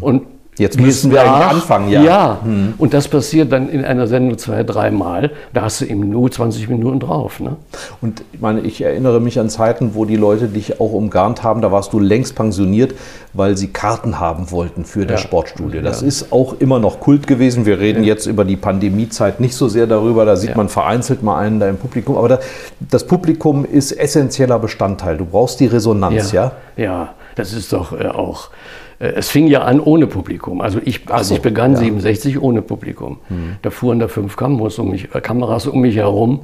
[0.00, 0.22] Und
[0.58, 2.02] Jetzt müssen wir eigentlich anfangen, ja.
[2.02, 2.74] Ja, hm.
[2.78, 5.30] und das passiert dann in einer Sendung zwei, dreimal.
[5.54, 7.38] Da hast du eben nur 20 Minuten drauf.
[7.38, 7.56] Ne?
[8.00, 11.62] Und ich meine, ich erinnere mich an Zeiten, wo die Leute dich auch umgarnt haben.
[11.62, 12.94] Da warst du längst pensioniert,
[13.32, 15.80] weil sie Karten haben wollten für das Sportstudio.
[15.80, 16.08] Das ja.
[16.08, 17.64] ist auch immer noch Kult gewesen.
[17.64, 18.08] Wir reden ja.
[18.08, 20.24] jetzt über die Pandemiezeit nicht so sehr darüber.
[20.24, 22.16] Da sieht man vereinzelt mal einen da im Publikum.
[22.16, 22.38] Aber da,
[22.80, 25.16] das Publikum ist essentieller Bestandteil.
[25.16, 26.52] Du brauchst die Resonanz, ja?
[26.76, 28.50] Ja, das ist doch äh, auch
[28.98, 30.60] es fing ja an ohne Publikum.
[30.60, 31.78] Also ich, so, also ich begann ja.
[31.78, 33.18] 67 ohne Publikum.
[33.28, 33.56] Hm.
[33.62, 36.40] Da fuhren da fünf Kameras um mich, äh, Kameras um mich herum.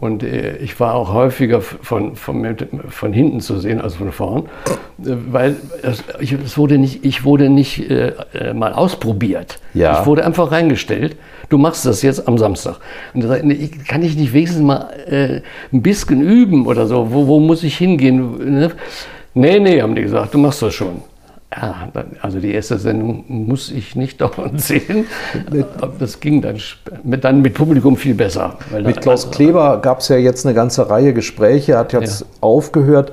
[0.00, 2.56] Und äh, ich war auch häufiger von, von,
[2.88, 4.44] von, hinten zu sehen als von vorn,
[5.04, 9.58] äh, weil es, ich, es wurde nicht, ich wurde nicht äh, äh, mal ausprobiert.
[9.74, 10.00] Ja.
[10.00, 11.16] Ich wurde einfach reingestellt.
[11.50, 12.76] Du machst das jetzt am Samstag.
[13.12, 13.54] Und da sagte,
[13.88, 17.12] kann ich nicht wenigstens mal ein bisschen üben oder so?
[17.12, 18.58] Wo, wo muss ich hingehen?
[18.60, 18.70] Ne?
[19.34, 21.02] Nee, nee, haben die gesagt, du machst das schon.
[21.52, 21.88] Ja,
[22.22, 25.06] also die erste Sendung muss ich nicht dauernd sehen.
[25.98, 26.58] Das ging dann,
[27.02, 28.56] mit, dann mit Publikum viel besser.
[28.84, 32.26] mit Klaus Kleber gab es ja jetzt eine ganze Reihe Gespräche, er hat jetzt ja.
[32.40, 33.12] aufgehört.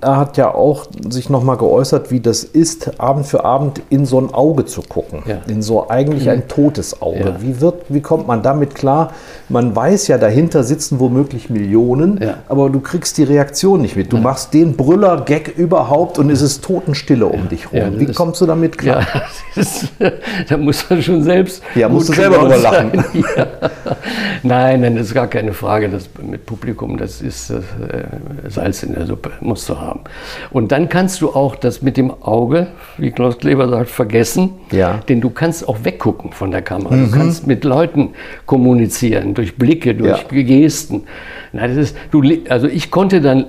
[0.00, 4.18] Er hat ja auch sich nochmal geäußert, wie das ist, Abend für Abend in so
[4.18, 5.22] ein Auge zu gucken.
[5.26, 5.40] Ja.
[5.46, 6.30] In so eigentlich mhm.
[6.30, 7.18] ein totes Auge.
[7.18, 7.42] Ja.
[7.42, 9.12] Wie, wird, wie kommt man damit klar?
[9.50, 14.12] Man weiß ja, dahinter sitzen womöglich Millionen, aber du kriegst die Reaktion nicht mit.
[14.12, 17.78] Du machst den Brüller-Gag überhaupt und es ist Totenstille um dich dich rum.
[17.78, 19.06] Ja, Wie kommst du damit klar?
[19.14, 19.22] Ja,
[19.62, 19.92] ist,
[20.48, 21.62] da muss man schon selbst.
[21.74, 23.04] Ja, musst du selber drüber lachen.
[23.36, 23.46] Ja.
[24.42, 25.88] Nein, nein, das ist gar keine Frage.
[25.88, 27.60] Das mit Publikum, das ist äh,
[28.48, 30.00] Salz in der Suppe, musst du haben.
[30.50, 34.50] Und dann kannst du auch das mit dem Auge, wie Klaus Kleber sagt, vergessen.
[34.70, 35.00] Ja.
[35.08, 36.94] Denn du kannst auch weggucken von der Kamera.
[36.94, 37.10] Mhm.
[37.10, 38.10] Du kannst mit Leuten
[38.46, 40.42] kommunizieren, durch Blicke, durch ja.
[40.42, 41.04] Gesten.
[41.52, 43.46] Nein, das ist, du, also ich konnte dann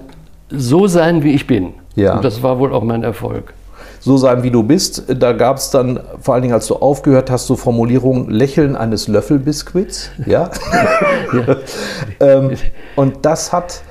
[0.49, 1.73] so sein, wie ich bin.
[1.95, 2.15] Ja.
[2.15, 3.53] Und das war wohl auch mein Erfolg
[3.99, 5.03] so sein, wie du bist.
[5.07, 9.07] Da gab es dann, vor allen Dingen als du aufgehört hast, so Formulierungen, Lächeln eines
[9.07, 10.11] Löffelbiskuits.
[10.25, 10.49] Ja?
[11.33, 11.55] ja.
[12.19, 12.51] ähm,
[12.95, 13.81] und das hat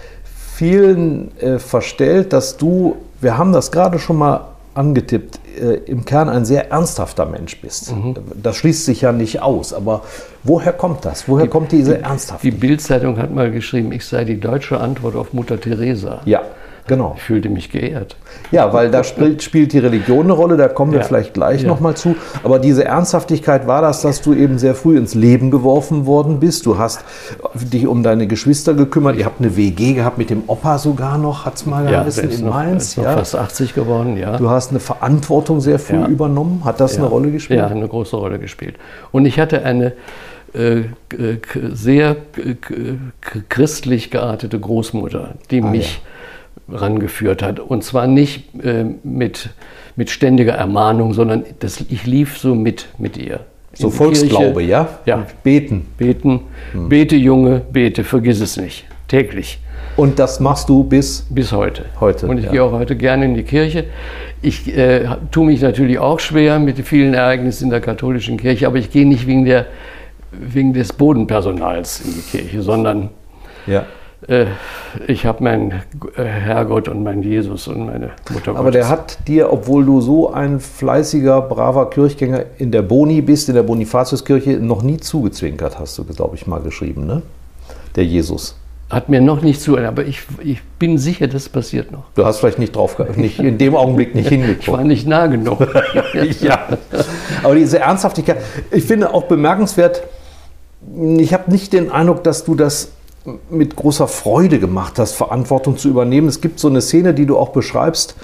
[0.54, 4.40] vielen äh, verstellt, dass du, wir haben das gerade schon mal
[4.74, 7.92] angetippt, äh, im Kern ein sehr ernsthafter Mensch bist.
[7.94, 8.14] Mhm.
[8.40, 10.02] Das schließt sich ja nicht aus, aber
[10.44, 11.28] woher kommt das?
[11.28, 12.62] Woher die, kommt diese Ernsthaftigkeit?
[12.62, 16.20] Die Bildzeitung hat mal geschrieben, ich sei die deutsche Antwort auf Mutter Teresa.
[16.24, 16.42] Ja.
[16.88, 17.14] Genau.
[17.16, 18.16] Ich fühlte mich geehrt.
[18.51, 21.05] Ja, weil da spielt, spielt die Religion eine Rolle, da kommen wir ja.
[21.05, 21.68] vielleicht gleich ja.
[21.68, 22.16] nochmal zu.
[22.42, 26.66] Aber diese Ernsthaftigkeit war das, dass du eben sehr früh ins Leben geworfen worden bist.
[26.66, 27.05] Du hast
[27.55, 29.16] dich um deine Geschwister gekümmert.
[29.16, 32.31] Ihr habt eine WG gehabt mit dem Opa sogar noch, hat es mal ja, geheißen,
[32.31, 32.96] in noch, Mainz.
[32.96, 33.16] Ja.
[33.16, 34.37] fast 80 geworden, ja.
[34.38, 36.62] Du hast eine Verantwortung sehr früh übernommen.
[36.64, 37.61] Hat das eine Rolle gespielt?
[37.61, 38.77] Ja, eine große Rolle gespielt.
[39.12, 39.92] Und ich hatte eine
[40.55, 40.85] äh,
[41.72, 42.16] sehr
[43.48, 46.01] christlich geartete Großmutter, die ah, mich
[46.70, 47.61] rangeführt hat.
[47.61, 49.50] Und zwar nicht äh, mit,
[49.96, 53.40] mit ständiger Ermahnung, sondern das, ich lief so mit mit ihr.
[53.74, 54.70] So Volksglaube, Kirche.
[54.70, 54.88] ja?
[55.07, 55.26] Ja.
[55.42, 55.87] Beten.
[55.96, 56.40] Beten.
[56.72, 56.88] Hm.
[56.88, 58.85] Bete, Junge, bete, vergiss es nicht.
[59.07, 59.59] Täglich.
[59.96, 61.26] Und das machst du bis?
[61.31, 61.85] Bis heute.
[62.00, 62.26] Heute.
[62.26, 62.52] Und ich ja.
[62.52, 63.85] gehe auch heute gerne in die Kirche.
[64.42, 68.78] Ich äh, tue mich natürlich auch schwer mit vielen Ereignissen in der katholischen Kirche, aber
[68.78, 69.66] ich gehe nicht wegen, der,
[70.33, 73.11] wegen des Bodenpersonals in die Kirche, sondern
[73.66, 73.87] ja.
[74.26, 74.46] Äh,
[75.07, 75.70] ich habe meinen
[76.16, 78.57] äh, Herrgott und meinen Jesus und meine Mutter.
[78.57, 83.48] Aber der hat dir, obwohl du so ein fleißiger, braver Kirchgänger in der Boni bist,
[83.48, 87.22] in der Bonifatiuskirche, noch nie zugezwinkert, hast du, glaube ich, mal geschrieben, ne?
[87.94, 88.57] Der Jesus.
[88.90, 92.04] Hat mir noch nicht zu, aber ich, ich bin sicher, das passiert noch.
[92.14, 94.62] Du hast vielleicht nicht drauf, nicht in dem Augenblick nicht hingeguckt.
[94.62, 95.61] Ich war nicht nah genug.
[96.40, 96.61] ja.
[97.42, 98.38] Aber diese Ernsthaftigkeit,
[98.70, 100.02] ich finde auch bemerkenswert,
[101.18, 102.92] ich habe nicht den Eindruck, dass du das
[103.50, 106.28] mit großer Freude gemacht hast, Verantwortung zu übernehmen.
[106.28, 108.14] Es gibt so eine Szene, die du auch beschreibst.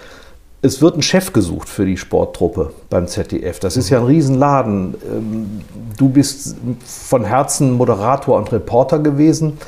[0.63, 3.59] Es wird ein Chef gesucht für die Sporttruppe beim ZDF.
[3.59, 4.95] Das ist ja ein Riesenladen.
[5.13, 5.61] Ähm,
[5.99, 9.59] du bist von Herzen Moderator und Reporter gewesen.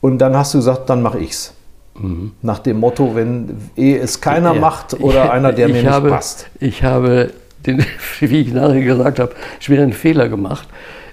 [0.00, 1.52] Und dann hast du gesagt, dann mache ich's.
[1.94, 2.32] Mhm.
[2.42, 6.06] Nach dem Motto, wenn eh es keiner ja, macht oder ich, einer, der mir habe,
[6.06, 6.46] nicht passt.
[6.58, 7.30] Ich habe,
[7.64, 7.84] den,
[8.20, 10.66] wie ich nachher gesagt habe, schweren Fehler gemacht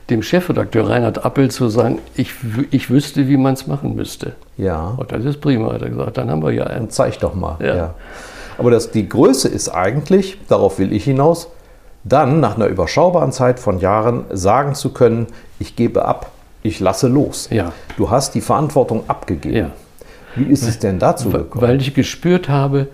[0.10, 2.34] dem Chefredakteur Reinhard Appel zu sagen, ich,
[2.72, 4.34] ich wüsste, wie man es machen müsste.
[4.58, 4.96] Ja.
[4.98, 6.18] Und das ist prima, hat er gesagt.
[6.18, 6.90] Dann haben wir ja einen.
[6.90, 7.58] Zeig doch mal.
[7.60, 7.76] Ja.
[7.76, 7.96] ja.
[8.58, 11.50] Aber das, die Größe ist eigentlich, darauf will ich hinaus,
[12.04, 15.28] dann nach einer überschaubaren Zeit von Jahren sagen zu können,
[15.60, 16.32] ich gebe ab,
[16.64, 17.48] ich lasse los.
[17.52, 17.72] Ja.
[17.98, 19.56] Du hast die Verantwortung abgegeben.
[19.56, 19.72] Ja.
[20.36, 21.62] Wie ist es denn dazu gekommen?
[21.62, 22.88] Weil ich gespürt habe,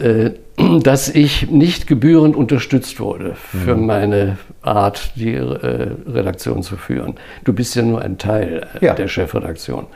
[0.82, 3.86] dass ich nicht gebührend unterstützt wurde für mhm.
[3.86, 7.14] meine Art, die äh, Redaktion zu führen.
[7.44, 8.94] Du bist ja nur ein Teil äh, ja.
[8.94, 9.86] der Chefredaktion.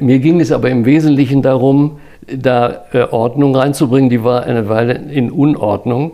[0.00, 4.10] Mir ging es aber im Wesentlichen darum, da Ordnung reinzubringen.
[4.10, 6.10] Die war eine Weile in Unordnung.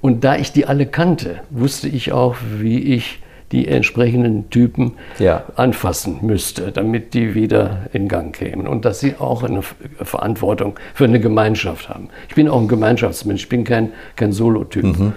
[0.00, 3.18] Und da ich die alle kannte, wusste ich auch, wie ich
[3.52, 5.44] die entsprechenden Typen Ja.
[5.56, 11.04] anfassen müsste, damit die wieder in Gang kämen und dass sie auch eine Verantwortung für
[11.04, 12.08] eine Gemeinschaft haben.
[12.28, 15.12] Ich bin auch ein Gemeinschaftsmensch, ich bin kein, kein Solotyp.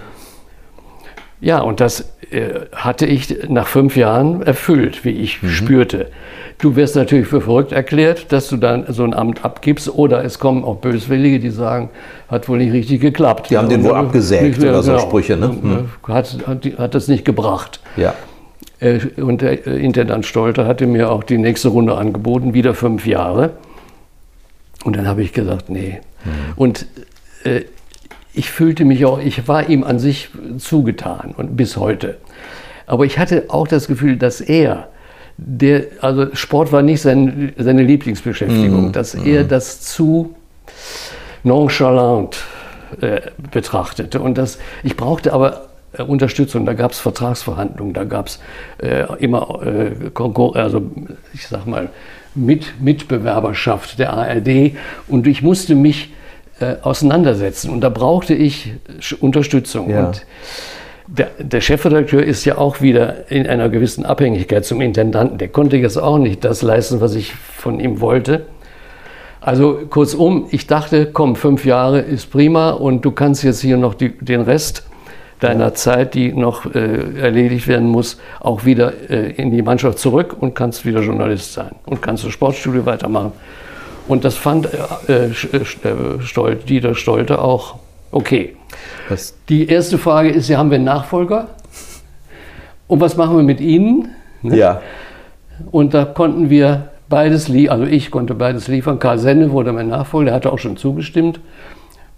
[1.42, 6.10] Ja, und das äh, hatte ich nach fünf Jahren erfüllt, wie ich spürte.
[6.60, 10.40] Du wirst natürlich für verrückt erklärt, dass du dann so ein Amt abgibst, oder es
[10.40, 11.90] kommen auch Böswillige, die sagen,
[12.30, 13.50] hat wohl nicht richtig geklappt.
[13.50, 15.86] Die haben den wohl abgesägt oder so Sprüche, ne?
[16.08, 17.80] Äh, Hat, hat, hat das nicht gebracht.
[17.98, 18.14] Ja.
[18.80, 23.06] Äh, Und der äh, Intendant Stolter hatte mir auch die nächste Runde angeboten, wieder fünf
[23.06, 23.52] Jahre.
[24.84, 26.00] Und dann habe ich gesagt, nee.
[26.56, 26.86] Und
[27.44, 27.62] äh,
[28.34, 32.18] ich fühlte mich auch, ich war ihm an sich zugetan und bis heute.
[32.88, 34.90] Aber ich hatte auch das Gefühl, dass er,
[35.38, 40.36] der, also Sport war nicht sein, seine Lieblingsbeschäftigung, dass er das zu
[41.44, 42.38] nonchalant
[43.02, 44.20] äh, betrachtete.
[44.20, 46.66] Und das, ich brauchte aber äh, Unterstützung.
[46.66, 48.40] Da gab es Vertragsverhandlungen, da gab es
[48.78, 49.92] äh, immer äh,
[50.60, 50.92] also
[51.34, 51.90] ich sag mal
[52.36, 54.76] Mit Mitbewerberschaft der ARD
[55.08, 56.14] und ich musste mich
[56.60, 58.74] äh, auseinandersetzen und da brauchte ich
[59.20, 59.90] Unterstützung.
[59.90, 60.08] Ja.
[60.08, 60.26] Und
[61.08, 65.38] der, der Chefredakteur ist ja auch wieder in einer gewissen Abhängigkeit zum Intendanten.
[65.38, 68.46] Der konnte jetzt auch nicht das leisten, was ich von ihm wollte.
[69.42, 73.94] Also kurzum, ich dachte, komm, fünf Jahre ist prima und du kannst jetzt hier noch
[73.94, 74.86] die, den Rest
[75.42, 80.38] deiner Zeit, die noch äh, erledigt werden muss, auch wieder äh, in die Mannschaft zurück
[80.40, 83.34] und kannst wieder Journalist sein und kannst das Sportstudio weitermachen.
[84.08, 84.70] Und das fand
[85.08, 87.76] äh, äh, äh, Stol Dieter Stolte auch
[88.14, 88.56] okay.
[89.10, 91.50] Das, Die erste Frage ist, ja, haben wir einen Nachfolger?
[92.88, 94.10] Und was machen wir mit Ihnen?
[94.44, 94.82] ja.
[95.72, 98.98] Und da konnten wir beides liefern, also ich konnte beides liefern.
[99.00, 101.40] Karl Senne wurde mein Nachfolger, der hatte auch schon zugestimmt.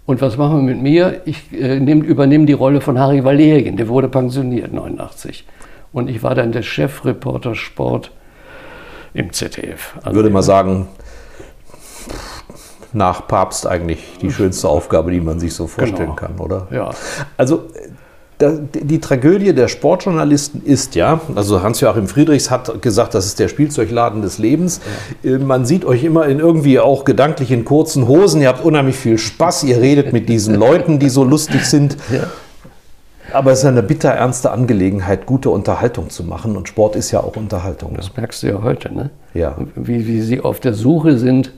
[0.06, 1.20] Und was machen wir mit mir?
[1.24, 5.44] Ich äh, nehm, übernehme die Rolle von Harry Valerian, der wurde pensioniert 89.
[5.92, 8.10] Und ich war dann der Chefreporter Sport
[9.14, 9.96] im ZDF.
[10.02, 10.88] Also würde mal sagen,
[12.96, 16.14] nach Papst eigentlich die schönste Aufgabe, die man sich so vorstellen Genau.
[16.14, 16.66] kann, oder?
[16.70, 16.90] Ja.
[17.36, 17.64] Also
[18.38, 23.48] da, die Tragödie der Sportjournalisten ist ja, also Hans-Joachim Friedrichs hat gesagt, das ist der
[23.48, 24.80] Spielzeugladen des Lebens.
[25.24, 28.96] Äh, Man sieht euch immer in irgendwie auch gedanklich in kurzen Hosen, ihr habt unheimlich
[28.96, 31.96] viel Spaß, ihr redet mit diesen Leuten, die so lustig sind.
[33.32, 37.20] Aber es ist eine bitter ernste Angelegenheit, gute Unterhaltung zu machen und Sport ist ja
[37.20, 37.94] auch Unterhaltung.
[37.96, 39.10] Das merkst du ja heute, ne?
[39.34, 39.56] Ja.
[39.74, 41.52] Wie, wie sie auf der Suche sind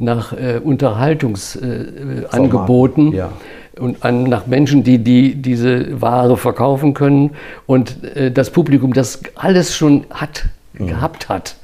[0.00, 3.30] nach äh, Unterhaltungsangeboten äh, ja.
[3.78, 7.30] und an, nach Menschen, die, die diese Ware verkaufen können
[7.66, 11.54] und äh, das Publikum das alles schon hat, gehabt hat.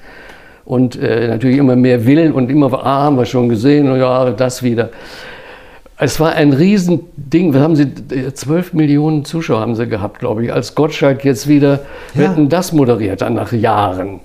[0.64, 4.33] Und äh, natürlich immer mehr will und immer, ah, haben wir schon gesehen, und ja,
[4.33, 4.90] das wieder.
[5.99, 7.55] Es war ein Riesending.
[7.55, 7.85] Was haben sie?
[8.11, 11.81] äh, 12 Millionen Zuschauer haben sie gehabt, glaube ich, als Gottschalk jetzt wieder
[12.14, 14.20] Wetten das moderiert, dann nach Jahren.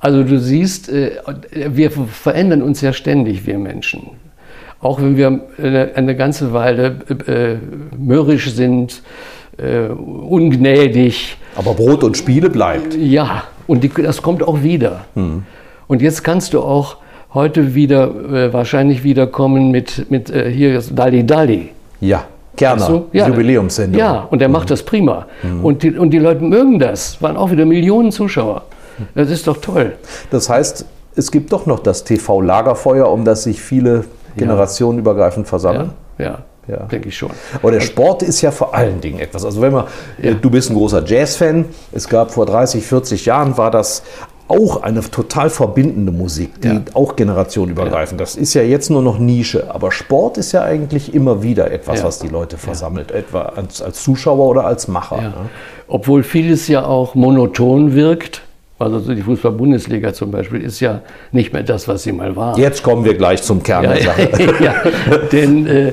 [0.00, 1.12] Also du siehst, äh,
[1.52, 4.10] wir verändern uns ja ständig, wir Menschen.
[4.80, 7.56] Auch wenn wir eine, eine ganze Weile äh,
[7.96, 9.02] mürrisch sind,
[9.58, 12.94] äh, ungnädig, Aber Brot und Spiele bleibt.
[12.94, 15.06] ja, und die, das kommt auch wieder.
[15.88, 16.98] Und jetzt kannst du auch
[17.34, 21.70] heute wieder äh, wahrscheinlich wiederkommen mit, mit äh, hier ist Dali Dali.
[22.00, 22.24] Ja,
[22.56, 23.06] Kerner, Weißt du?
[23.12, 23.98] Ja, Jubiläumssendung.
[23.98, 25.26] Ja, und der macht das prima.
[25.62, 27.20] Und, die, und die Leute mögen das.
[27.20, 28.62] Waren auch wieder Millionen Zuschauer.
[29.14, 29.92] Das ist doch toll.
[30.30, 30.84] Das heißt,
[31.16, 34.04] es gibt doch noch das TV-Lagerfeuer, um das sich viele
[34.36, 35.92] Generationen übergreifend versammeln.
[36.18, 36.76] Ja, ja, Ja.
[36.84, 37.30] denke ich schon.
[37.62, 39.44] Aber der Sport ist ja vor allen Dingen etwas.
[39.44, 39.84] Also wenn man,
[40.20, 44.02] äh, du bist ein großer Jazz-Fan, es gab vor 30, 40 Jahren war das
[44.48, 46.80] auch eine total verbindende Musik, die Ja.
[46.94, 48.20] auch generationenübergreifend.
[48.20, 52.00] Das ist ja jetzt nur noch Nische, aber Sport ist ja eigentlich immer wieder etwas,
[52.00, 52.04] Ja.
[52.06, 55.16] was die Leute versammelt, etwa als, als Zuschauer oder als Macher.
[55.16, 55.22] Ja.
[55.30, 55.34] Ne?
[55.88, 58.42] Obwohl vieles ja auch monoton wirkt.
[58.78, 61.00] Also so die Fußball-Bundesliga zum Beispiel ist ja
[61.32, 62.58] nicht mehr das, was sie mal war.
[62.58, 64.28] Jetzt kommen wir gleich zum Kern der Sache.
[64.62, 64.74] ja,
[65.32, 65.92] denn äh,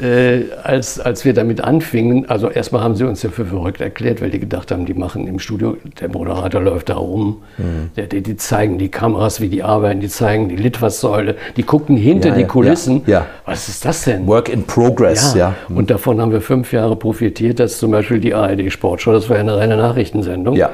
[0.00, 4.22] äh, als, als wir damit anfingen, also erstmal haben sie uns ja für verrückt erklärt,
[4.22, 7.90] weil die gedacht haben, die machen im Studio, der Moderator läuft da rum, Mhm.
[7.96, 11.96] der, die, die zeigen die Kameras, wie die arbeiten, die zeigen die Litfaßsäule, die gucken
[11.96, 13.02] hinter Ja, die ja, Kulissen.
[13.06, 13.26] ja.
[13.46, 14.26] Was ist das denn?
[14.28, 15.54] Work in Progress, ja.
[15.68, 19.36] Und davon haben wir fünf Jahre profitiert, dass zum Beispiel die ARD Sportschau, das war
[19.36, 20.70] ja eine reine Nachrichtensendung, Ja.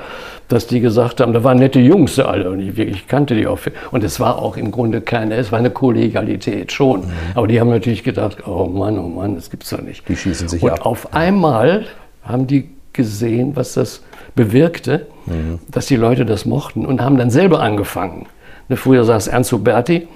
[0.48, 3.58] Dass die gesagt haben, da waren nette Jungs alle und ich, ich kannte die auch.
[3.90, 7.04] Und es war auch im Grunde keine, es war eine Kollegialität schon.
[7.34, 10.08] Aber die haben natürlich gedacht, oh Mann, oh Mann, das gibt's doch nicht.
[10.08, 10.12] Mhm.
[10.14, 10.86] Die schießen sich und ab.
[10.86, 11.84] auf einmal
[12.22, 14.02] haben die gesehen, was das
[14.34, 15.58] bewirkte, Mhm.
[15.70, 18.24] dass die Leute das mochten und haben dann selber angefangen.
[18.70, 20.08] Ne, Früher saß Ernst Huberti,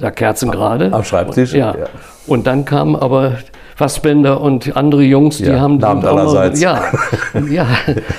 [0.00, 0.90] da Kerzen gerade.
[0.92, 1.74] am Schreibtisch, Und, ja.
[1.78, 1.86] ja.
[2.26, 3.36] Und dann kamen aber
[3.78, 6.60] Fassbender und andere Jungs, die Ja, haben Namen noch- allerseits.
[6.60, 6.82] ja,
[7.48, 7.64] ja.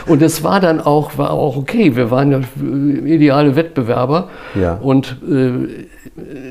[0.08, 1.98] Und es war dann auch, war auch okay.
[1.98, 4.30] Wir waren ja äh, ideale Wettbewerber.
[4.56, 4.76] Ja.
[4.76, 5.86] Und äh,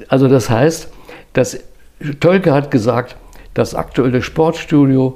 [0.08, 0.90] also das heißt,
[1.32, 1.58] dass
[2.20, 3.16] Tölke hat gesagt,
[3.54, 5.14] das aktuelle Sportstudio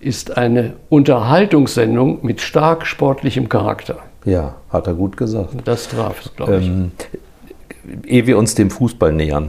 [0.00, 3.96] ist eine Unterhaltungssendung mit stark sportlichem Charakter.
[4.26, 5.54] Ja, hat er gut gesagt.
[5.64, 6.66] Das traf es, glaube ich.
[6.68, 6.90] Ähm,
[8.04, 9.48] ehe wir uns dem Fußball nähern,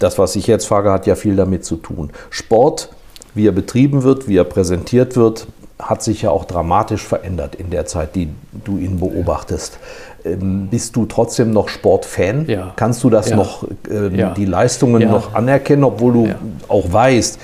[0.00, 2.10] das, was ich jetzt frage, hat ja viel damit zu tun.
[2.30, 2.90] Sport,
[3.34, 5.46] wie er betrieben wird, wie er präsentiert wird,
[5.78, 8.28] hat sich ja auch dramatisch verändert in der Zeit, die
[8.64, 9.78] du ihn beobachtest.
[10.24, 12.46] Ähm, bist du trotzdem noch Sportfan?
[12.48, 12.72] Ja.
[12.76, 13.36] Kannst du das Ja.
[13.36, 14.30] noch, ähm, Ja.
[14.34, 16.28] die Leistungen noch anerkennen, obwohl du
[16.68, 17.38] auch weißt,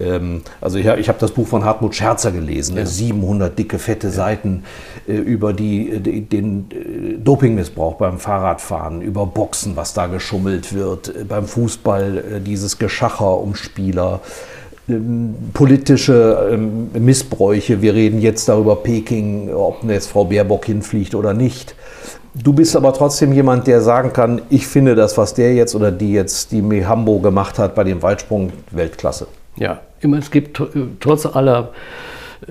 [0.00, 2.86] ähm, also ich, ich habe das Buch von Hartmut Scherzer gelesen, ne?
[2.86, 4.64] 700 dicke, fette Seiten
[5.06, 10.74] äh, über die, äh, die, den äh, Dopingmissbrauch beim Fahrradfahren, über Boxen, was da geschummelt
[10.74, 14.20] wird, äh, beim Fußball äh, dieses Geschacher um Spieler,
[14.88, 17.82] ähm, politische ähm, Missbräuche.
[17.82, 21.74] Wir reden jetzt darüber Peking, ob jetzt Frau Baerbock hinfliegt oder nicht.
[22.34, 25.92] Du bist aber trotzdem jemand, der sagen kann, ich finde das, was der jetzt oder
[25.92, 29.26] die jetzt, die Mehambo gemacht hat bei dem Weitsprung, Weltklasse.
[29.56, 30.68] Ja, immer, es gibt tr-
[31.00, 31.72] trotz aller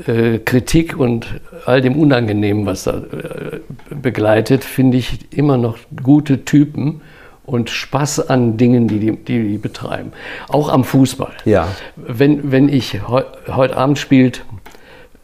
[0.08, 1.28] äh, Kritik und
[1.66, 3.60] all dem Unangenehmen, was da äh,
[3.94, 7.02] begleitet, finde ich immer noch gute Typen
[7.46, 10.12] und Spaß an Dingen, die die, die, die betreiben.
[10.48, 11.34] Auch am Fußball.
[11.46, 11.68] Ja.
[11.96, 14.46] Wenn, wenn ich heu, heute Abend spielt,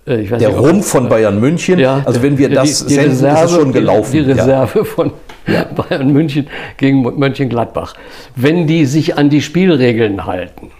[0.08, 2.86] äh, ich weiß Der nicht, Rumpf von Bayern München, ja, also wenn wir die- das
[2.88, 4.12] die senden, ist es schon gelaufen.
[4.12, 4.36] Die, die Ja.
[4.64, 5.12] Reserve von
[5.76, 6.48] Bayern München
[6.78, 7.94] gegen Mönchengladbach.
[8.36, 10.72] Wenn die sich an die Spielregeln halten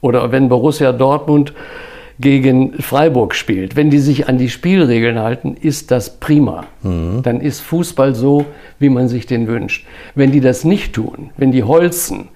[0.00, 1.52] oder wenn Borussia Dortmund
[2.18, 6.64] gegen Freiburg spielt, wenn die sich an die Spielregeln halten, ist das prima.
[6.82, 7.20] Mhm.
[7.22, 8.46] Dann ist Fußball so,
[8.78, 9.86] wie man sich den wünscht.
[10.14, 12.28] Wenn die das nicht tun, wenn die holzen,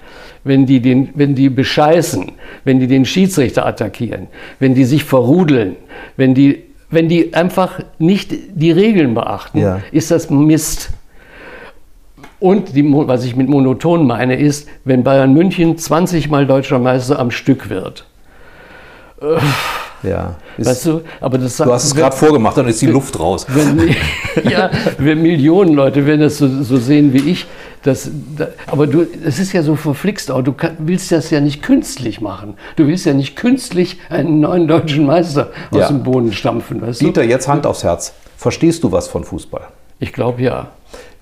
[0.44, 2.32] wenn die, den, wenn die bescheißen,
[2.64, 4.26] wenn die den Schiedsrichter attackieren,
[4.58, 5.76] wenn die sich verrudeln,
[6.16, 9.80] wenn die, wenn die einfach nicht die Regeln beachten, Ja.
[9.92, 10.90] ist das Mist.
[12.40, 17.18] Und die, was ich mit monoton meine, ist, wenn Bayern München 20 Mal deutscher Meister
[17.18, 18.06] am Stück wird.
[20.02, 20.36] Ja.
[20.56, 23.46] Ist, Weißt du, aber das du hast es gerade vorgemacht, dann ist die Luft raus.
[23.48, 23.94] wenn,
[24.50, 27.46] ja, wenn Millionen Leute, wenn das so, so sehen wie ich,
[27.82, 30.42] das, da, aber du, es ist ja so verflixt auch.
[30.42, 32.54] Du kann, willst das ja nicht künstlich machen.
[32.76, 35.88] Du willst ja nicht künstlich einen neuen deutschen Meister aus Ja.
[35.88, 36.80] dem Boden stampfen.
[36.80, 37.06] Weißt du?
[37.06, 38.14] Dieter, jetzt Hand aufs Herz.
[38.38, 39.68] Verstehst du was von Fußball?
[39.98, 40.68] Ich glaube ja.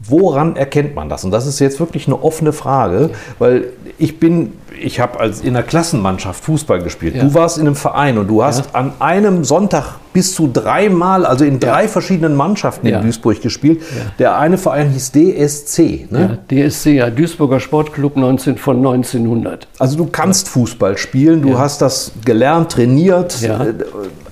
[0.00, 1.24] Woran erkennt man das?
[1.24, 5.56] Und das ist jetzt wirklich eine offene Frage, weil ich bin, ich habe als in
[5.56, 7.16] einer Klassenmannschaft Fußball gespielt.
[7.16, 7.24] Ja.
[7.24, 11.44] Du warst in einem Verein und du hast an einem Sonntag bis zu dreimal, also
[11.44, 12.98] in drei verschiedenen Mannschaften Ja.
[12.98, 13.82] in Duisburg gespielt.
[14.20, 16.06] Der eine Verein hieß DSC.
[16.10, 16.38] Ne?
[16.50, 16.68] ja.
[16.68, 19.66] DSC, ja, Duisburger Sportclub 19, von 1900.
[19.80, 23.40] Also du kannst Fußball spielen, du hast das gelernt, trainiert.
[23.40, 23.64] Ja.
[23.64, 23.74] äh,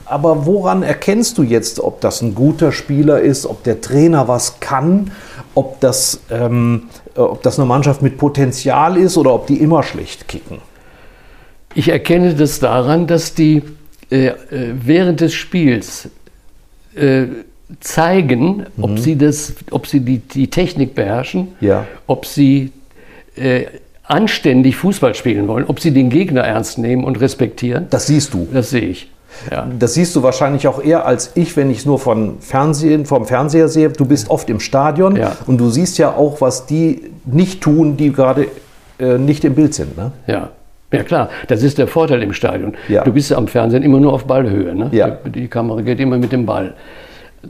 [0.05, 4.61] Aber woran erkennst du jetzt, ob das ein guter Spieler ist, ob der Trainer was
[4.61, 5.11] kann,
[5.57, 6.85] ob das, ähm,
[7.17, 10.59] äh, ob das eine Mannschaft mit Potenzial ist oder ob die immer schlecht kicken?
[11.75, 13.63] Ich erkenne das daran, dass die
[14.11, 14.35] äh, äh,
[14.81, 16.09] während des Spiels
[16.95, 17.25] äh,
[17.81, 21.85] zeigen, ob sie, das, ob sie die, die Technik beherrschen, Ja.
[22.07, 22.71] ob sie
[23.35, 23.65] äh,
[24.05, 27.89] anständig Fußball spielen wollen, ob sie den Gegner ernst nehmen und respektieren.
[27.91, 28.47] Das siehst du.
[28.53, 29.11] Das sehe ich.
[29.51, 29.67] Ja.
[29.79, 33.27] Das siehst du wahrscheinlich auch eher als ich, wenn ich es nur von Fernsehen, vom
[33.27, 33.91] Fernseher sehe.
[33.91, 35.33] Du bist oft im Stadion Ja.
[35.47, 38.47] und du siehst ja auch, was die nicht tun, die gerade
[38.99, 39.97] äh, nicht im Bild sind.
[39.97, 40.13] Ne?
[40.27, 40.51] Ja.
[40.93, 42.75] Ja klar, das ist der Vorteil im Stadion.
[42.89, 43.03] Ja.
[43.03, 44.73] Du bist am Fernsehen immer nur auf Ballhöhe.
[44.75, 44.89] Ne?
[44.93, 45.19] Ja.
[45.27, 46.75] Die, die Kamera geht immer mit dem Ball.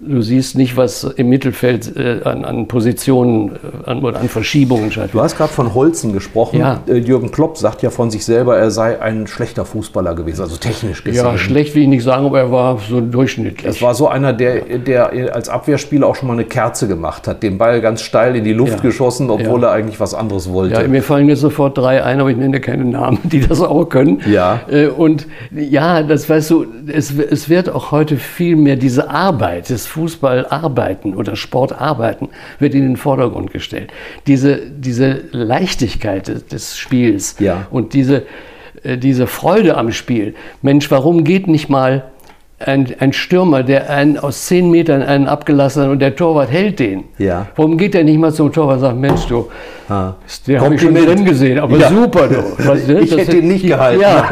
[0.05, 3.53] Du siehst nicht, was im Mittelfeld äh, an, an Positionen
[3.87, 5.15] äh, an, oder an Verschiebungen stattfindet.
[5.15, 6.59] Du hast gerade von Holzen gesprochen.
[6.59, 6.81] Ja.
[6.89, 10.57] Äh, Jürgen Klopp sagt ja von sich selber, er sei ein schlechter Fußballer gewesen, also
[10.57, 11.25] technisch gesehen.
[11.25, 13.65] Ja, schlecht will ich nicht sagen, aber er war so durchschnittlich.
[13.67, 17.43] Das war so einer, der, der als Abwehrspieler auch schon mal eine Kerze gemacht hat,
[17.43, 18.81] den Ball ganz steil in die Luft Ja.
[18.81, 19.69] geschossen, obwohl Ja.
[19.69, 20.81] er eigentlich was anderes wollte.
[20.83, 23.85] ja, mir fallen jetzt sofort drei ein, aber ich nenne keine Namen, die das auch
[23.87, 24.21] können.
[24.31, 24.61] Ja.
[24.71, 29.71] Äh, Und ja, das weißt du, es, es wird auch heute viel mehr diese Arbeit,
[29.87, 32.29] das Fußballarbeiten oder Sportarbeiten,
[32.59, 33.93] wird in den Vordergrund gestellt.
[34.27, 37.67] Diese, diese Leichtigkeit des, Spiels Ja.
[37.71, 38.23] und diese,
[38.83, 40.35] äh, diese Freude am Spiel.
[40.63, 42.05] Mensch, warum geht nicht mal
[42.59, 46.79] ein, ein Stürmer, der einen aus zehn Metern einen abgelassen hat und der Torwart hält
[46.81, 47.05] den?
[47.19, 47.47] Ja.
[47.55, 49.49] Warum geht der nicht mal zum Torwart und sagt, Mensch, du,
[49.89, 50.15] Ah.
[50.49, 51.89] den habe ich schon drin gesehen, aber Ja.
[51.91, 52.35] super, du.
[52.87, 54.01] Du, Ich das- hätte ihn nicht gehalten.
[54.01, 54.29] Ja,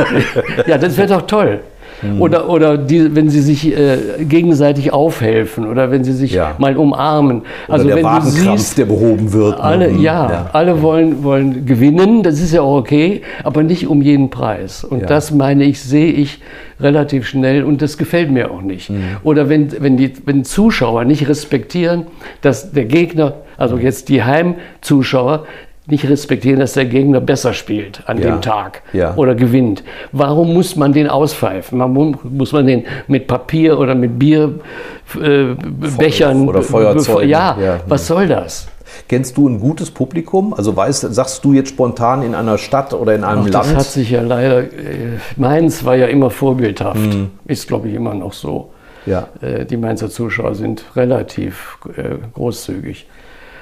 [0.66, 1.60] ja, das wäre doch toll.
[2.02, 2.20] Mhm.
[2.20, 3.96] Oder, oder die, wenn sie sich äh,
[4.28, 6.54] gegenseitig aufhelfen oder wenn sie sich Ja.
[6.58, 7.42] mal umarmen.
[7.68, 9.58] Oder Also der wenn du siehst, der behoben wird.
[9.58, 9.62] ne?
[9.64, 10.00] alle, Mhm.
[10.00, 14.84] ja, alle wollen, wollen gewinnen, das ist ja auch okay, aber nicht um jeden Preis.
[14.84, 15.06] Und Ja.
[15.06, 16.40] das meine ich, sehe ich
[16.80, 18.90] relativ schnell und das gefällt mir auch nicht.
[18.90, 18.96] Mhm.
[19.22, 22.06] Oder wenn, wenn die wenn Zuschauer nicht respektieren,
[22.42, 25.46] dass der Gegner, also jetzt die Heimzuschauer,
[25.86, 28.30] nicht respektieren, dass der Gegner besser spielt an Ja.
[28.30, 29.14] dem Tag Ja.
[29.16, 29.84] oder gewinnt.
[30.12, 31.78] Warum muss man den auspfeifen?
[31.78, 34.60] Mu- muss man den mit Papier oder mit Bierbechern
[36.44, 37.80] äh, oder Feuerzeugen, Ja, ja.
[37.86, 38.66] was soll das?
[39.08, 40.54] Kennst du ein gutes Publikum?
[40.54, 43.54] Also weißt, sagst du jetzt spontan in einer Stadt oder in einem Ach, Land?
[43.54, 44.68] das hat sich ja leider, äh,
[45.36, 47.30] Mainz war ja immer vorbildhaft, Mhm.
[47.46, 48.70] ist glaube ich immer noch so.
[49.06, 49.28] ja.
[49.42, 53.06] Äh, Die Mainzer Zuschauer sind relativ äh, großzügig.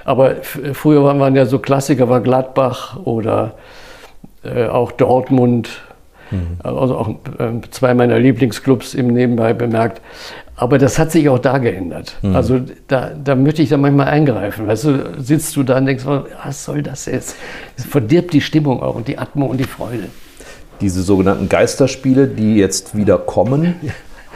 [0.05, 0.37] Aber
[0.73, 3.55] früher waren ja so Klassiker, war Gladbach oder
[4.45, 5.69] äh, auch Dortmund,
[6.63, 10.01] also auch äh, zwei meiner Lieblingsclubs im Nebenbei bemerkt.
[10.57, 12.17] Aber das hat sich auch da geändert.
[12.35, 14.67] Also da, da möchte ich dann manchmal eingreifen.
[14.67, 17.37] Weißt du, sitzt du da und denkst, was soll das jetzt?
[17.77, 20.09] Es verdirbt die Stimmung auch und die Atmung und die Freude.
[20.81, 23.75] Diese sogenannten Geisterspiele, die jetzt wieder kommen,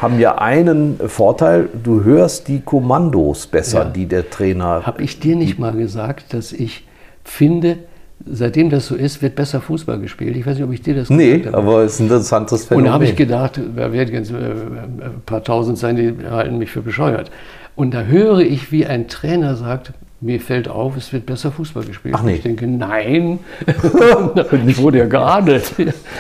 [0.00, 1.68] haben ja einen Vorteil.
[1.82, 3.84] Du hörst die Kommandos besser, Ja.
[3.86, 4.82] die der Trainer.
[4.84, 6.86] Habe ich dir nicht mal gesagt, dass ich
[7.24, 7.78] finde,
[8.24, 10.36] seitdem das so ist, wird besser Fußball gespielt?
[10.36, 11.58] Ich weiß nicht, ob ich dir das Nee, gesagt habe.
[11.66, 12.86] aber es ist ein interessantes Und Phänomen.
[12.86, 16.70] da habe ich gedacht, da werden jetzt äh, ein paar Tausend sein, die halten mich
[16.70, 17.30] für bescheuert.
[17.74, 19.92] Und da höre ich, wie ein Trainer sagt,
[20.22, 22.14] mir fällt auf, es wird besser Fußball gespielt.
[22.16, 22.36] Ach nee.
[22.36, 23.38] Ich denke, nein,
[24.66, 25.72] ich wurde ja geadelt.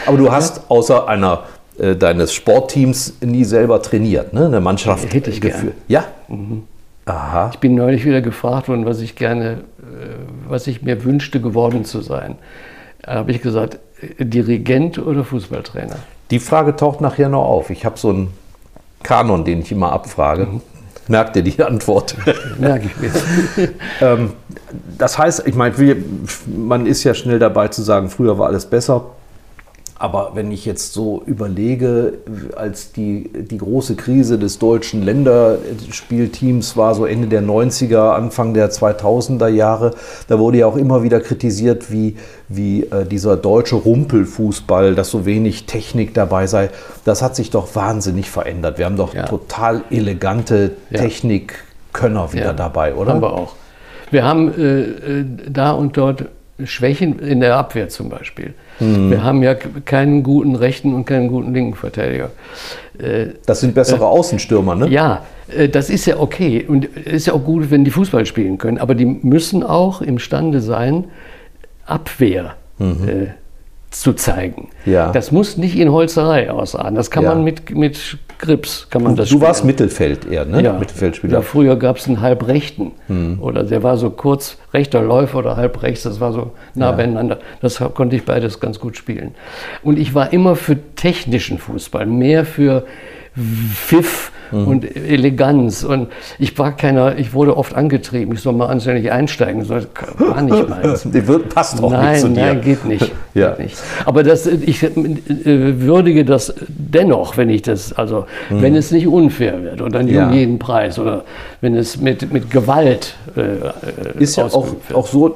[0.06, 1.44] aber du hast außer einer
[1.78, 4.46] äh, deines Sportteams nie selber trainiert, ne?
[4.46, 5.74] Eine Mannschaft Hätte ich geführt.
[5.88, 6.04] Ja.
[7.06, 7.50] Aha.
[7.52, 10.16] Ich bin neulich wieder gefragt worden, was ich gerne, äh,
[10.48, 12.36] was ich mir wünschte, geworden zu sein.
[13.02, 15.96] Da habe ich gesagt, äh, Dirigent oder Fußballtrainer?
[16.30, 17.70] Die Frage taucht nachher noch auf.
[17.70, 18.28] Ich habe so einen
[19.02, 20.48] Kanon, den ich immer abfrage.
[21.08, 22.16] Merkt ihr die Antwort?
[22.58, 23.10] Merke ich mir.
[24.00, 24.32] Ähm,
[24.98, 25.74] das heißt, ich meine,
[26.46, 29.06] man ist ja schnell dabei zu sagen, früher war alles besser.
[29.98, 32.14] Aber wenn ich jetzt so überlege,
[32.54, 38.70] als die, die große Krise des deutschen Länderspielteams war so Ende der 90er, Anfang der
[38.70, 39.92] 2000er Jahre,
[40.28, 42.16] da wurde ja auch immer wieder kritisiert, wie,
[42.48, 46.68] wie äh, dieser deutsche Rumpelfußball, dass so wenig Technik dabei sei.
[47.04, 48.78] Das hat sich doch wahnsinnig verändert.
[48.78, 49.24] Wir haben doch Ja.
[49.24, 51.00] total elegante Ja.
[51.00, 53.12] Technikkönner wieder Ja, dabei, oder?
[53.14, 53.54] Haben wir auch.
[54.10, 56.26] Wir haben äh, äh, da und dort
[56.64, 58.54] Schwächen in der Abwehr zum Beispiel.
[58.80, 59.10] Mhm.
[59.10, 62.30] Wir haben ja keinen guten rechten und keinen guten linken Verteidiger.
[62.98, 64.88] Äh, Das sind bessere Außenstürmer, ne?
[64.88, 68.24] ja, äh, das ist ja okay und es ist ja auch gut, wenn die Fußball
[68.26, 71.04] spielen können, aber die müssen auch imstande sein,
[71.84, 73.26] Abwehr äh,
[73.90, 74.68] zu zeigen.
[74.84, 75.12] Ja.
[75.12, 76.94] Das muss nicht in Holzerei ausarten.
[76.96, 77.34] Das kann Ja.
[77.34, 79.64] man mit, mit Grips, kann man Du, das du warst.
[79.64, 80.62] Mittelfeld eher, ne?
[80.62, 81.34] Ja, Mittelfeldspieler.
[81.34, 82.92] Ja, früher gab es einen Halbrechten.
[83.06, 83.38] Hm.
[83.40, 87.38] Oder der war so kurz rechter Läufer oder halb rechts, das war so nah beieinander.
[87.62, 89.34] Das konnte ich beides ganz gut spielen.
[89.82, 92.84] Und ich war immer für technischen Fußball, mehr für
[93.74, 94.66] Pfiff Hm.
[94.68, 95.82] und Eleganz.
[95.84, 99.64] Und ich war keiner, ich wurde oft angetrieben, ich soll mal anständig einsteigen.
[99.64, 99.86] So, Das
[100.18, 101.02] war nicht meins.
[101.04, 102.40] Die wird, passt auch nein, nicht zu dir.
[102.40, 103.12] nein, geht nicht.
[103.34, 103.50] Ja.
[103.50, 103.76] Geht nicht.
[104.06, 104.90] Aber das, ich äh,
[105.80, 110.18] würdige das dennoch, wenn ich das, also wenn es nicht unfair wird oder nicht Mhm.
[110.18, 110.28] Ja.
[110.28, 111.24] um jeden Preis oder
[111.60, 113.62] wenn es mit, mit Gewalt äh, äh,
[114.18, 114.94] Ist ja auch, wird.
[114.94, 115.34] auch so,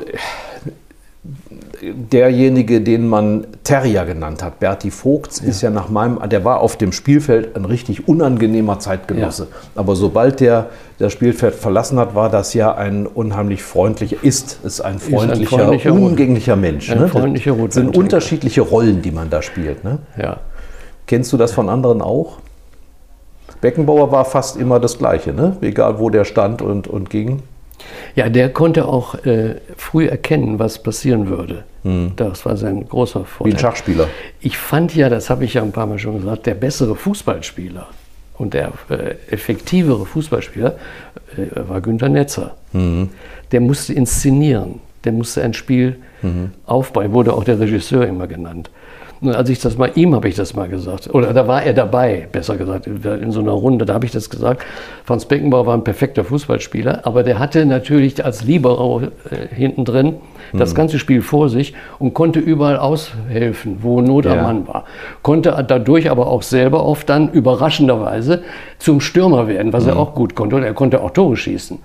[1.82, 6.76] derjenige, den man Terrier genannt hat, Berti Vogts, ist ja nach meinem, der war auf
[6.76, 9.48] dem Spielfeld ein richtig unangenehmer Zeitgenosse.
[9.74, 10.66] Aber sobald der
[10.98, 15.90] das Spielfeld verlassen hat, war das ja ein unheimlich freundlicher, ist es ein freundlicher, freundlicher
[15.92, 16.90] Rot- umgänglicher Mensch.
[16.90, 17.08] ein ne?
[17.08, 19.82] freundlicher das sind unterschiedliche Rollen, die man da spielt.
[19.82, 19.98] Ne?
[20.20, 20.40] Ja.
[21.06, 22.38] Kennst du das von anderen auch?
[23.62, 25.56] Beckenbauer war fast immer das Gleiche, ne?
[25.60, 27.42] egal wo der stand und, und ging.
[28.14, 31.64] ja, der konnte auch äh, früh erkennen, was passieren würde.
[32.16, 33.24] Das war sein großer Hm.
[33.24, 33.54] Wie Vorteil.
[33.54, 34.08] ein Schachspieler.
[34.40, 37.86] Ich fand ja, das habe ich ja ein paar Mal schon gesagt, der bessere Fußballspieler
[38.36, 40.74] und der äh, effektivere Fußballspieler
[41.36, 42.56] äh, war Günter Netzer.
[42.72, 45.96] Der musste inszenieren, der musste ein Spiel
[46.66, 48.70] aufbauen, wurde auch der Regisseur immer genannt.
[49.22, 51.74] Und als ich das mal, ihm habe ich das mal gesagt, oder da war er
[51.74, 54.64] dabei, besser gesagt, in so einer Runde, da habe ich das gesagt.
[55.04, 60.16] Franz Beckenbauer war ein perfekter Fußballspieler, aber der hatte natürlich als Libero äh, hinten drin
[60.52, 64.32] das ganze Spiel vor sich und konnte überall aushelfen, wo Not Ja.
[64.32, 64.84] am Mann war.
[65.22, 68.42] Konnte dadurch aber auch selber oft dann überraschenderweise
[68.78, 70.56] zum Stürmer werden, was er auch gut konnte.
[70.56, 71.78] Und er konnte auch Tore schießen.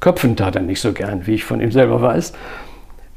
[0.00, 2.34] Köpfen tat er nicht so gern, wie ich von ihm selber weiß.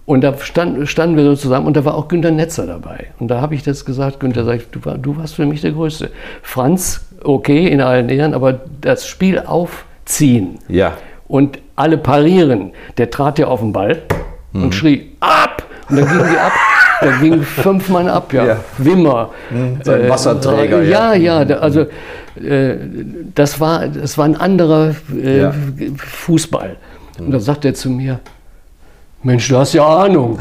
[0.10, 3.12] Und da stand, standen wir so zusammen und da war auch Günter Netzer dabei.
[3.20, 5.72] Und da habe ich das gesagt, Günter sagt, du, war, du warst für mich der
[5.72, 6.10] Größte.
[6.42, 10.94] Franz, okay, in allen Ehren, aber das Spiel aufziehen Ja.
[11.28, 14.02] und alle parieren, der trat ja auf den Ball
[14.52, 14.64] Mhm.
[14.64, 15.62] und schrie, ab!
[15.92, 16.52] Und dann gingen die ab.
[17.02, 18.46] Da gingen fünf Mann ab, ja.
[18.46, 18.58] Ja.
[18.80, 18.86] Mhm.
[18.86, 19.30] Wimmer.
[19.84, 21.40] sein Wasserträger, Ja, ja.
[21.42, 21.82] ja, da, also
[22.44, 22.78] äh,
[23.36, 25.54] das, war, das war ein anderer äh, Ja.
[25.98, 26.78] Fußball.
[27.20, 28.20] Und da sagt er zu mir,
[29.22, 30.40] Mensch, du hast ja Ahnung.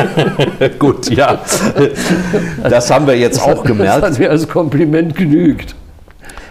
[0.80, 1.38] Gut, ja.
[2.68, 4.02] Das haben wir jetzt auch Das gemerkt.
[4.02, 5.76] hat mir als Kompliment genügt.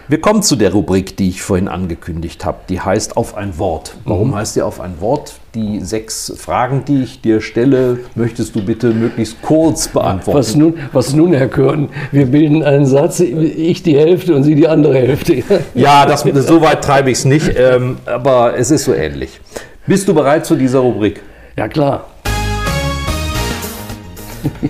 [0.07, 2.59] Wir kommen zu der Rubrik, die ich vorhin angekündigt habe.
[2.69, 3.95] Die heißt Auf ein Wort.
[4.05, 5.33] Warum heißt die Auf ein Wort?
[5.53, 10.39] Die sechs Fragen, die ich dir stelle, möchtest du bitte möglichst kurz beantworten.
[10.39, 11.89] Was nun, was nun, Herr Körn?
[12.11, 15.43] Wir bilden einen Satz, ich die Hälfte und Sie die andere Hälfte.
[15.75, 19.39] Ja, das, so weit treibe ich es nicht, ähm, aber es ist so ähnlich.
[19.85, 21.21] Bist du bereit zu dieser Rubrik?
[21.55, 22.07] Ja, klar.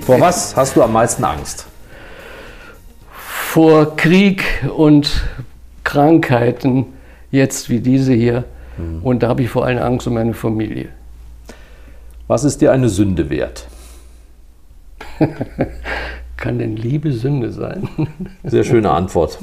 [0.01, 1.69] Vor was hast du am meisten Angst?
[3.49, 4.43] vor Krieg
[4.77, 5.23] und
[5.83, 6.85] Krankheiten,
[7.31, 8.43] jetzt wie diese hier.
[9.01, 10.89] Und da habe ich vor allem Angst um meine Familie.
[12.27, 13.67] Was ist dir eine Sünde wert?
[16.37, 17.89] Kann denn Liebe Sünde sein?
[18.43, 19.39] Sehr schöne Antwort.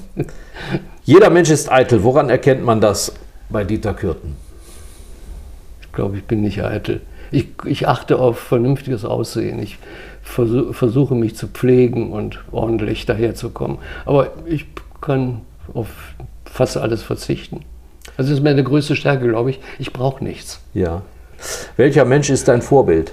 [1.03, 2.05] Jeder Mensch ist eitel.
[2.05, 3.12] Woran erkennt man das
[3.51, 4.37] bei Dieter Kürten?
[5.82, 7.01] Ich glaube, ich bin nicht eitel.
[7.31, 9.61] Ich, ich achte auf vernünftiges Aussehen.
[9.62, 9.79] Ich
[10.22, 13.79] versuch, versuche mich zu pflegen und ordentlich daherzukommen.
[14.05, 14.66] Aber ich
[15.01, 15.43] kann
[15.74, 15.89] auf
[16.45, 17.61] fast alles verzichten.
[18.16, 19.61] Das ist meine größte Stärke, glaube ich.
[19.79, 20.61] Ich brauche nichts.
[20.74, 21.03] Ja.
[21.77, 23.12] Welcher Mensch ist dein Vorbild?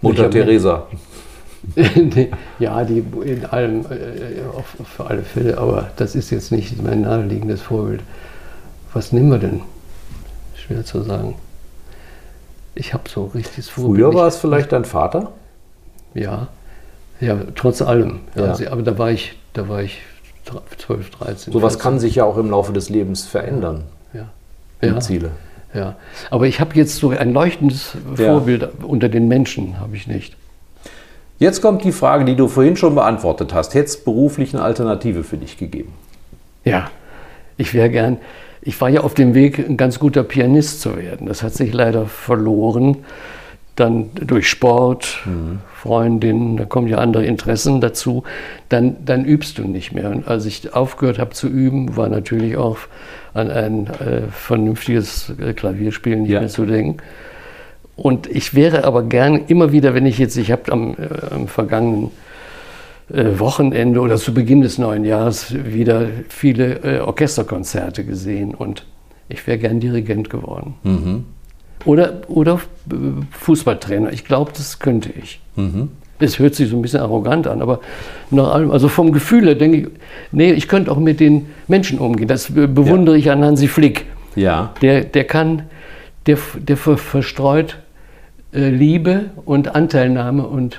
[0.00, 0.88] Mutter Teresa.
[2.58, 7.02] ja, die in allem, äh, auf, für alle Fälle, aber das ist jetzt nicht mein
[7.02, 8.00] naheliegendes Vorbild.
[8.92, 9.60] Was nehmen wir denn?
[10.56, 11.36] Schwer zu sagen.
[12.74, 13.96] Ich habe so richtiges Vorbild.
[13.96, 15.32] Früher war es vielleicht dein Vater?
[16.14, 16.48] Ja,
[17.20, 18.20] ja, trotz allem.
[18.34, 20.00] Ja, also, aber da war ich, da war ich
[20.78, 21.52] 12, 13.
[21.52, 21.80] Sowas 14.
[21.82, 23.84] kann sich ja auch im Laufe des Lebens verändern.
[24.12, 24.28] Ja.
[24.82, 25.30] Ja, Ziele.
[25.72, 25.94] ja.
[26.30, 28.26] Aber ich habe jetzt so ein leuchtendes Ja.
[28.32, 30.36] Vorbild unter den Menschen, habe ich nicht.
[31.38, 33.74] Jetzt kommt die Frage, die du vorhin schon beantwortet hast.
[33.74, 35.92] Hätte es beruflich eine Alternative für dich gegeben?
[36.64, 36.90] Ja,
[37.56, 38.18] ich wäre gern.
[38.64, 41.26] Ich war ja auf dem Weg, ein ganz guter Pianist zu werden.
[41.26, 42.98] Das hat sich leider verloren.
[43.74, 45.20] Dann durch Sport,
[45.74, 48.22] Freundinnen, da kommen ja andere Interessen dazu.
[48.68, 50.10] Dann, dann übst du nicht mehr.
[50.10, 52.76] Und als ich aufgehört habe zu üben, war natürlich auch
[53.34, 56.40] an ein äh, vernünftiges äh, Klavierspielen nicht Ja.
[56.40, 56.98] mehr zu denken.
[57.96, 61.48] Und ich wäre aber gern immer wieder, wenn ich jetzt, ich habe am, äh, am
[61.48, 62.10] vergangenen
[63.38, 68.86] Wochenende oder zu Beginn des neuen Jahres wieder viele äh, Orchesterkonzerte gesehen und
[69.28, 70.74] ich wäre gern Dirigent geworden.
[71.84, 72.60] Oder, oder
[72.90, 72.94] äh,
[73.32, 74.12] Fußballtrainer.
[74.12, 75.40] Ich glaube, das könnte ich.
[76.20, 77.80] Es hört sich so ein bisschen arrogant an, aber
[78.30, 79.86] nach allem, also vom Gefühl her denke ich,
[80.30, 82.28] nee, ich könnte auch mit den Menschen umgehen.
[82.28, 84.06] Das be- bewundere ich an Hansi Flick.
[84.36, 84.72] Ja.
[84.80, 85.64] Der, der kann,
[86.26, 87.78] der, der ver- verstreut
[88.54, 90.78] äh, Liebe und Anteilnahme und äh,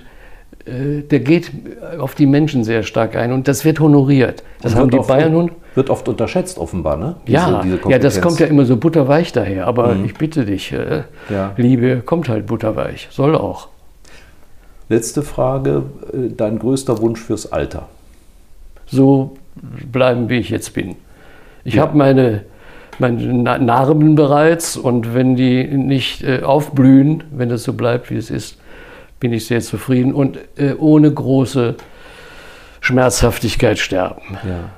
[0.66, 1.52] der geht
[2.00, 4.44] auf die Menschen sehr stark ein und das wird honoriert.
[4.62, 5.52] Das haben die Bayern nun.
[5.76, 7.16] Wird oft unterschätzt, offenbar, ne?
[7.26, 9.68] Ja, Diese- diese ja, das kommt ja immer so butterweich daher.
[9.68, 11.52] Aber ich bitte dich, äh, Ja.
[11.58, 13.68] Liebe kommt halt butterweich, soll auch.
[14.90, 15.84] Letzte Frage.
[16.14, 17.88] äh, Dein größter Wunsch fürs Alter?
[18.86, 19.36] So
[19.92, 20.96] bleiben, wie ich jetzt bin.
[21.64, 22.44] Ich habe meine,
[23.00, 28.18] meine Na- Narben bereits und wenn die nicht äh, aufblühen, wenn das so bleibt, wie
[28.18, 28.58] es ist,
[29.24, 31.76] bin ich sehr zufrieden und äh, ohne große
[32.82, 34.22] Schmerzhaftigkeit sterben.
[34.44, 34.70] Ja.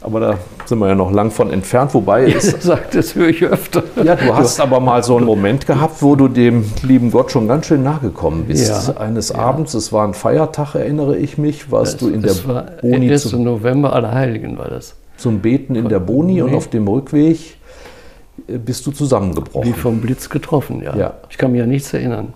[0.00, 3.28] Aber da sind wir ja noch lang von entfernt, wobei es Das sagt, das höre
[3.28, 3.84] ich öfter.
[4.02, 7.46] Ja, du hast aber mal so einen Moment gehabt, wo du dem lieben Gott schon
[7.46, 8.88] ganz schön nahe gekommen bist.
[8.88, 12.48] Ja, Eines Abends, es war ein Feiertag, erinnere ich mich, warst du in der das
[12.48, 13.22] war Boni 1.
[13.28, 14.96] zum, November, Allerheiligen war das.
[15.16, 16.56] zum Beten in der Boni und Nee.
[16.56, 17.38] auf dem Rückweg
[18.48, 19.68] äh, bist du zusammengebrochen.
[19.68, 20.96] Wie vom Blitz getroffen, ja.
[20.96, 21.14] Ja.
[21.30, 22.32] Ich kann mich an nichts erinnern.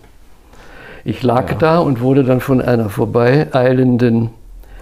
[1.05, 4.31] Ich lag da und wurde dann von einer vorbeieilenden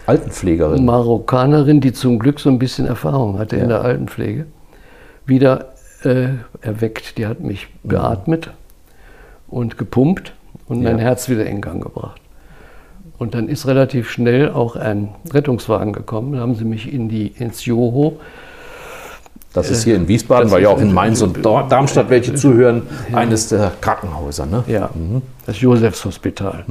[0.07, 0.85] Altenpflegerin.
[0.85, 4.47] Marokkanerin, die zum Glück so ein bisschen Erfahrung hatte in der Altenpflege,
[5.25, 5.73] wieder
[6.05, 6.29] äh,
[6.61, 7.17] erweckt.
[7.17, 8.51] Die hat mich beatmet
[9.49, 10.35] und gepumpt
[10.69, 11.05] und mein Ja.
[11.05, 12.21] Herz wieder in Gang gebracht.
[13.19, 16.33] Und dann ist relativ schnell auch ein Rettungswagen gekommen.
[16.33, 18.19] Da haben sie mich in die, ins Joho.
[19.53, 22.35] Das ist hier in Wiesbaden, das weil ja auch in in- Mainz und Darmstadt welche
[22.35, 22.83] zuhören,
[23.13, 24.47] eines der Krankenhäuser.
[24.47, 24.63] Ne?
[24.69, 24.91] Ja,
[25.47, 26.65] das Josefshospital.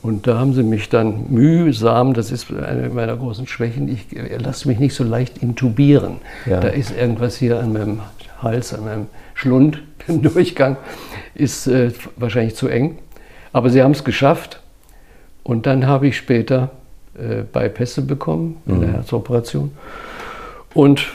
[0.00, 4.06] Und da haben sie mich dann mühsam, das ist eine meiner großen Schwächen, ich
[4.40, 6.16] lasse mich nicht so leicht intubieren.
[6.46, 6.60] Ja.
[6.60, 8.00] Da ist irgendwas hier an meinem
[8.42, 10.76] Hals, an meinem Schlund im Durchgang,
[11.34, 12.98] ist äh, wahrscheinlich zu eng.
[13.52, 14.60] Aber sie haben es geschafft.
[15.42, 16.70] Und dann habe ich später
[17.18, 19.72] äh, Bypässe bekommen in der Herzoperation.
[20.74, 21.06] Und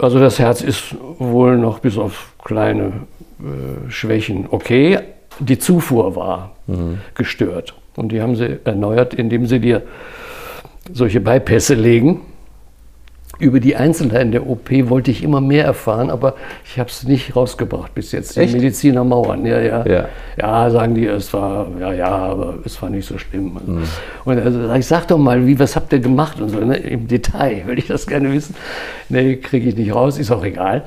[0.00, 2.92] also das Herz ist wohl noch bis auf kleine
[3.40, 4.98] äh, Schwächen okay.
[5.38, 6.56] Die Zufuhr war
[7.14, 7.74] gestört.
[7.96, 9.82] Und die haben sie erneuert, indem sie dir
[10.92, 12.20] solche Bypässe legen.
[13.38, 17.34] Über die Einzelheiten der OP wollte ich immer mehr erfahren, aber ich habe es nicht
[17.34, 18.36] rausgebracht bis jetzt.
[18.36, 18.54] Die Echt?
[18.54, 19.86] Mediziner mauern, ja, ja.
[19.86, 20.08] Ja.
[20.36, 23.58] Ja, sagen die, es war, ja, ja, aber es war nicht so schlimm.
[23.66, 23.82] Mhm.
[24.24, 26.76] Und also, sag ich sag doch mal, wie, was habt ihr gemacht und so, ne?
[26.76, 28.54] im Detail, will ich das gerne wissen.
[29.08, 30.84] Nee, kriege ich nicht raus, ist auch egal.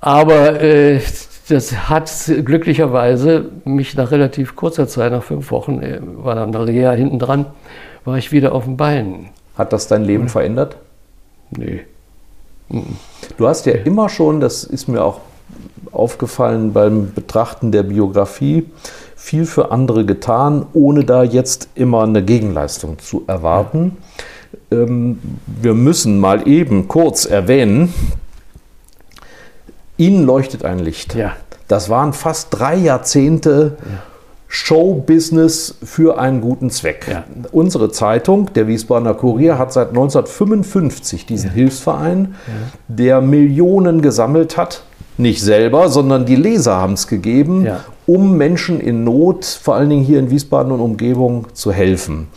[0.00, 1.00] Aber äh,
[1.48, 2.10] das hat
[2.44, 7.46] glücklicherweise mich nach relativ kurzer Zeit, nach fünf Wochen, äh, war dann Reha hinten dran,
[8.04, 9.28] war ich wieder auf den Beinen.
[9.56, 10.76] Hat das dein Leben verändert?
[11.50, 11.80] Nee.
[13.36, 15.20] Du hast ja immer schon, das ist mir auch
[15.90, 18.66] aufgefallen beim Betrachten der Biografie,
[19.16, 23.96] viel für andere getan, ohne da jetzt immer eine Gegenleistung zu erwarten.
[24.70, 27.92] Ähm, wir müssen mal eben kurz erwähnen,
[29.96, 31.14] Ihnen leuchtet ein Licht.
[31.16, 31.36] Ja.
[31.66, 33.76] Das waren fast drei Jahrzehnte
[34.48, 37.06] Showbusiness für einen guten Zweck.
[37.10, 37.24] Ja.
[37.52, 42.34] Unsere Zeitung, der Wiesbadener Kurier, hat seit 1955 diesen Hilfsverein,
[42.88, 44.82] der Millionen gesammelt hat.
[45.18, 47.80] Nicht selber, sondern die Leser haben es gegeben, Ja.
[48.06, 52.28] um Menschen in Not, vor allen Dingen hier in Wiesbaden und Umgebung, zu helfen.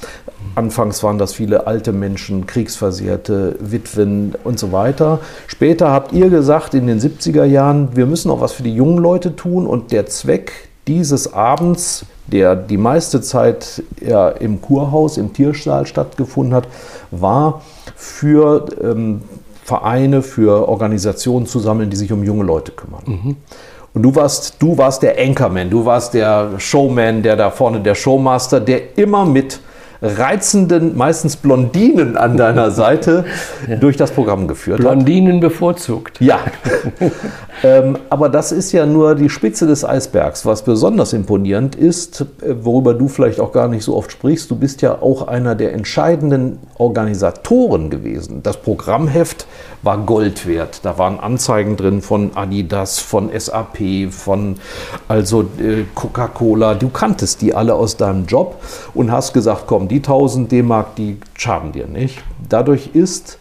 [0.55, 5.19] Anfangs waren das viele alte Menschen, Kriegsversehrte, Witwen und so weiter.
[5.47, 8.97] Später habt ihr gesagt, in den 70er Jahren, wir müssen auch was für die jungen
[8.97, 10.51] Leute tun und der Zweck
[10.87, 16.67] dieses Abends, der die meiste Zeit ja, im Kurhaus, im Tiersaal stattgefunden hat,
[17.11, 17.61] war
[17.95, 19.21] für ähm,
[19.63, 23.03] Vereine, für Organisationen zu sammeln, die sich um junge Leute kümmern.
[23.93, 27.95] Und du warst, du warst der Anchorman, du warst der Showman, der da vorne, der
[27.95, 29.59] Showmaster, der immer mit
[30.01, 33.25] reizenden, meistens Blondinen an deiner Seite
[33.79, 34.85] durch das Programm geführt hat.
[34.85, 36.19] Blondinen bevorzugt.
[36.19, 36.39] Ja,
[37.63, 40.45] ähm, aber das ist ja nur die Spitze des Eisbergs.
[40.45, 44.55] Was besonders imponierend ist, äh, worüber du vielleicht auch gar nicht so oft sprichst, du
[44.55, 48.41] bist ja auch einer der entscheidenden Organisatoren gewesen.
[48.43, 49.45] Das Programmheft
[49.83, 50.79] war Gold wert.
[50.83, 54.55] Da waren Anzeigen drin von Adidas, von SAP, von
[55.07, 56.75] also äh, Coca-Cola.
[56.75, 58.61] Du kanntest die alle aus deinem Job
[58.93, 62.23] und hast gesagt, komm, die 1000 D-Mark, die schaden dir nicht.
[62.47, 63.37] Dadurch ist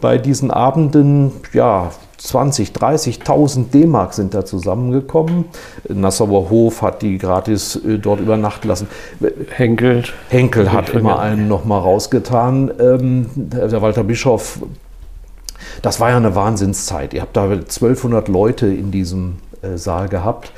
[0.00, 5.44] bei diesen Abenden, ja, 20, 30.000 D-Mark sind da zusammengekommen.
[5.88, 8.88] Nassauer Hof hat die gratis äh, dort übernachten lassen.
[9.50, 10.04] Henkel.
[10.30, 12.70] Henkel hat immer einen noch mal rausgetan.
[12.80, 14.60] Ähm, der der Walter Bischof,
[15.82, 17.12] das war ja eine Wahnsinnszeit.
[17.12, 20.52] Ihr habt da 1200 Leute in diesem äh, Saal gehabt.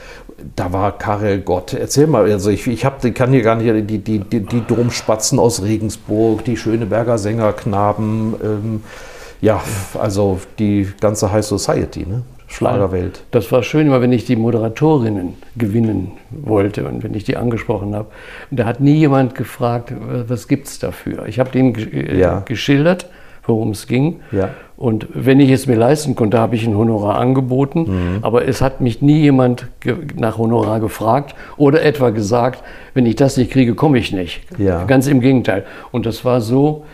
[0.55, 1.74] Da war Karel Gott.
[1.74, 5.38] Erzähl mal, also ich, ich hab, kann hier gar nicht, die, die, die, die Domspatzen
[5.38, 8.82] aus Regensburg, die Schöneberger Sängerknaben, ähm,
[9.40, 9.61] ja,
[9.99, 12.22] also die ganze High Society, ne?
[12.49, 13.24] Schlagerwelt.
[13.32, 17.94] Das war schön, immer wenn ich die Moderatorinnen gewinnen wollte und wenn ich die angesprochen
[17.94, 18.07] habe.
[18.53, 19.92] Da hat nie jemand gefragt,
[20.28, 21.26] was gibt es dafür.
[21.26, 22.42] Ich habe denen äh, Ja.
[22.44, 23.09] geschildert,
[23.47, 24.20] worum es ging.
[24.32, 24.51] Ja.
[24.76, 27.80] Und wenn ich es mir leisten konnte, habe ich ein Honorar angeboten.
[27.80, 28.18] Mhm.
[28.22, 29.68] Aber es hat mich nie jemand
[30.16, 34.42] nach Honorar gefragt oder etwa gesagt, wenn ich das nicht kriege, komme ich nicht.
[34.59, 34.84] Ja.
[34.84, 35.64] Ganz im Gegenteil.
[35.92, 36.84] Und das war so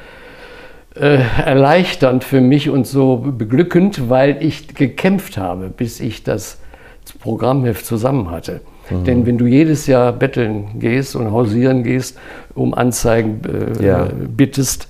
[0.94, 6.58] äh, erleichternd für mich und so beglückend, weil ich gekämpft habe, bis ich das
[7.20, 8.60] Programmheft zusammen hatte.
[8.90, 9.04] Mhm.
[9.04, 12.18] Denn wenn du jedes Jahr betteln gehst und hausieren gehst,
[12.54, 13.40] um Anzeigen
[13.80, 14.08] äh, Ja.
[14.36, 14.88] bittest,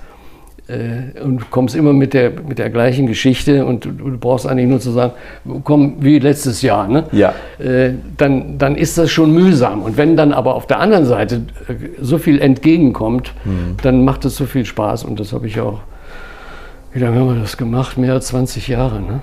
[0.72, 4.68] äh, und kommst immer mit der, mit der gleichen Geschichte und du, du brauchst eigentlich
[4.68, 5.12] nur zu sagen,
[5.64, 7.04] komm, wie letztes Jahr, ne?
[7.12, 7.34] Ja.
[7.58, 9.82] Äh, dann, dann ist das schon mühsam.
[9.82, 13.76] Und wenn dann aber auf der anderen Seite äh, so viel entgegenkommt, Mhm.
[13.82, 15.80] dann macht es so viel Spaß und das habe ich auch,
[16.92, 17.96] wie lange haben wir das gemacht?
[17.98, 19.20] Mehr als 20 Jahre, ne?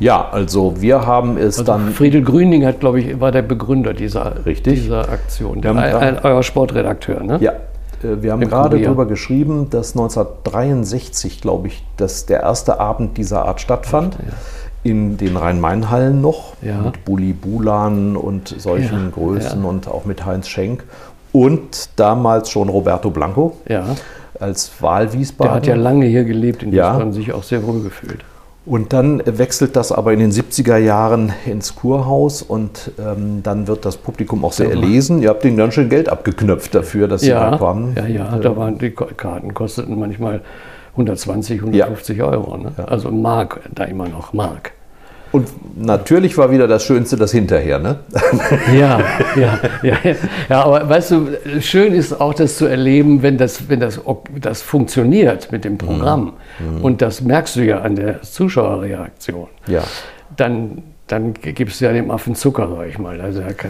[0.00, 1.90] Ja, also wir haben es Also dann.
[1.92, 4.74] Friedel Grüning hat, glaube ich, war der Begründer dieser, Richtig.
[4.74, 7.38] dieser Aktion, der, haben ein, ein, euer Sportredakteur, ne?
[7.40, 7.52] Ja,
[8.02, 13.60] wir haben gerade darüber geschrieben, dass 1963, glaube ich, dass der erste Abend dieser Art
[13.60, 14.16] stattfand.
[14.84, 16.80] In den Rhein-Main-Hallen noch, Ja.
[16.80, 19.68] mit Bulli Bulan und solchen Ja, Größen ja.
[19.68, 20.82] und auch mit Heinz Schenk.
[21.30, 23.84] Und damals schon Roberto Blanco Ja.
[24.40, 25.50] als Wahlwiesbaden.
[25.50, 26.90] Der hat ja lange hier gelebt in Ja.
[26.94, 28.24] Wiesbaden, sich auch sehr wohl gefühlt.
[28.64, 33.84] Und dann wechselt das aber in den 70er Jahren ins Kurhaus und ähm, dann wird
[33.84, 35.20] das Publikum auch sehr erlesen.
[35.20, 37.94] Ihr habt ihnen ganz schön Geld abgeknöpft dafür, dass sie ja, da kommen.
[37.96, 40.42] Ja, ja, da waren die Karten kosteten manchmal
[40.92, 42.24] 120, 150 ja.
[42.26, 42.56] Euro.
[42.56, 42.72] Ne?
[42.78, 42.84] Ja.
[42.84, 44.72] Also Mark, da immer noch Mark.
[45.32, 48.00] Und natürlich war wieder das Schönste das hinterher, ne?
[48.74, 49.00] Ja,
[49.34, 49.96] ja, ja,
[50.48, 50.64] ja.
[50.64, 51.28] aber weißt du,
[51.60, 54.00] schön ist auch das zu erleben, wenn das, wenn das,
[54.38, 56.34] das funktioniert mit dem Programm.
[56.58, 56.82] Mhm.
[56.82, 59.48] Und das merkst du ja an der Zuschauerreaktion.
[59.66, 59.82] Ja.
[60.36, 63.20] Dann, dann gibst du ja dem Affen Zucker, sag ich mal.
[63.20, 63.60] Also, also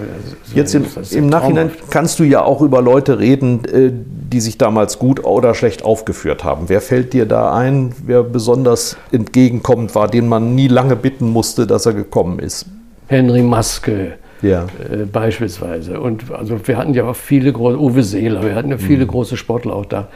[0.55, 4.99] Jetzt im, im Nachhinein kannst du ja auch über Leute reden, äh, die sich damals
[4.99, 6.69] gut oder schlecht aufgeführt haben.
[6.69, 11.67] Wer fällt dir da ein, wer besonders entgegenkommend war, den man nie lange bitten musste,
[11.67, 12.67] dass er gekommen ist?
[13.09, 14.15] Henry Maske.
[14.43, 14.67] Ja.
[14.91, 16.01] Äh, beispielsweise.
[16.01, 19.09] Und also wir hatten ja auch viele große, Uwe Seeler, wir hatten ja viele mhm.
[19.09, 20.09] große Sportler auch da.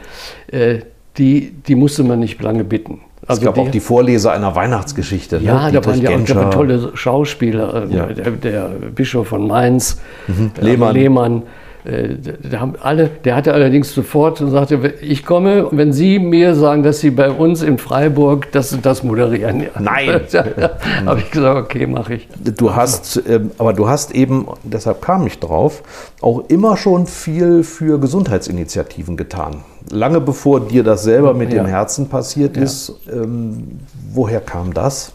[0.47, 0.79] Äh,
[1.17, 3.01] die, die musste man nicht lange bitten.
[3.27, 5.37] Also es gab die, auch die Vorleser einer Weihnachtsgeschichte.
[5.37, 5.43] Ne?
[5.43, 5.73] Ja, ne?
[5.73, 7.89] da waren ja auch tolle Schauspieler.
[7.89, 8.05] Äh, ja.
[8.07, 10.51] Der, der, Bischof von Mainz, mhm.
[10.61, 10.93] Lehmann.
[10.95, 11.45] Lehmann äh,
[11.87, 16.83] da haben alle, der hatte allerdings sofort und sagte, ich komme, wenn Sie mir sagen,
[16.83, 19.61] dass Sie bei uns in Freiburg das und das moderieren.
[19.61, 19.69] Ja.
[19.79, 20.21] Nein.
[21.05, 22.27] habe ich gesagt, okay, mache ich.
[22.57, 25.83] Du hast, ähm, aber du hast eben, deshalb kam ich drauf,
[26.19, 29.63] auch immer schon viel für Gesundheitsinitiativen getan.
[29.89, 31.63] Lange bevor dir das selber mit ja.
[31.63, 32.93] dem Herzen passiert ist.
[33.05, 33.23] Ja.
[33.23, 33.79] Ähm,
[34.11, 35.13] woher kam das?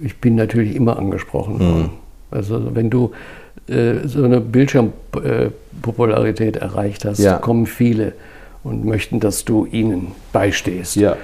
[0.00, 1.82] Ich bin natürlich immer angesprochen worden.
[1.82, 1.90] Mhm.
[2.30, 3.12] Also wenn du
[3.68, 7.38] äh, so eine Bildschirmpopularität erreicht hast, ja.
[7.38, 8.14] kommen viele
[8.62, 10.96] und möchten, dass du ihnen beistehst.
[10.96, 11.16] Ja.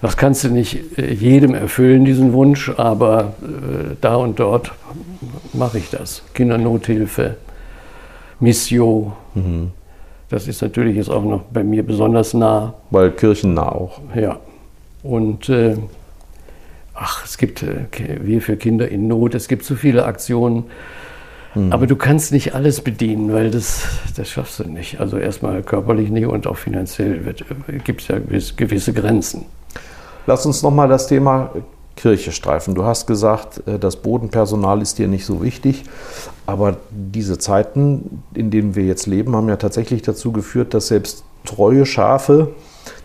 [0.00, 4.72] Das kannst du nicht äh, jedem erfüllen, diesen Wunsch, aber äh, da und dort
[5.52, 6.22] mache ich das.
[6.34, 7.36] Kindernothilfe,
[8.38, 9.12] Missio.
[9.34, 9.72] Mhm.
[10.28, 12.74] Das ist natürlich jetzt auch noch bei mir besonders nah.
[12.90, 14.00] Weil kirchennah auch.
[14.14, 14.38] Ja.
[15.02, 15.76] Und äh,
[16.94, 17.86] ach, es gibt äh,
[18.20, 20.64] wir für Kinder in Not, es gibt so viele Aktionen.
[21.54, 21.72] Mhm.
[21.72, 23.84] Aber du kannst nicht alles bedienen, weil das,
[24.16, 25.00] das schaffst du nicht.
[25.00, 27.34] Also erstmal körperlich nicht und auch finanziell
[27.84, 29.46] gibt es ja gewisse Grenzen.
[30.26, 31.52] Lass uns nochmal das Thema
[31.96, 32.74] Kirche streifen.
[32.74, 35.84] Du hast gesagt, äh, das Bodenpersonal ist dir nicht so wichtig,
[36.46, 41.24] aber diese Zeiten, in denen wir jetzt leben, haben ja tatsächlich dazu geführt, dass selbst
[41.44, 42.54] treue Schafe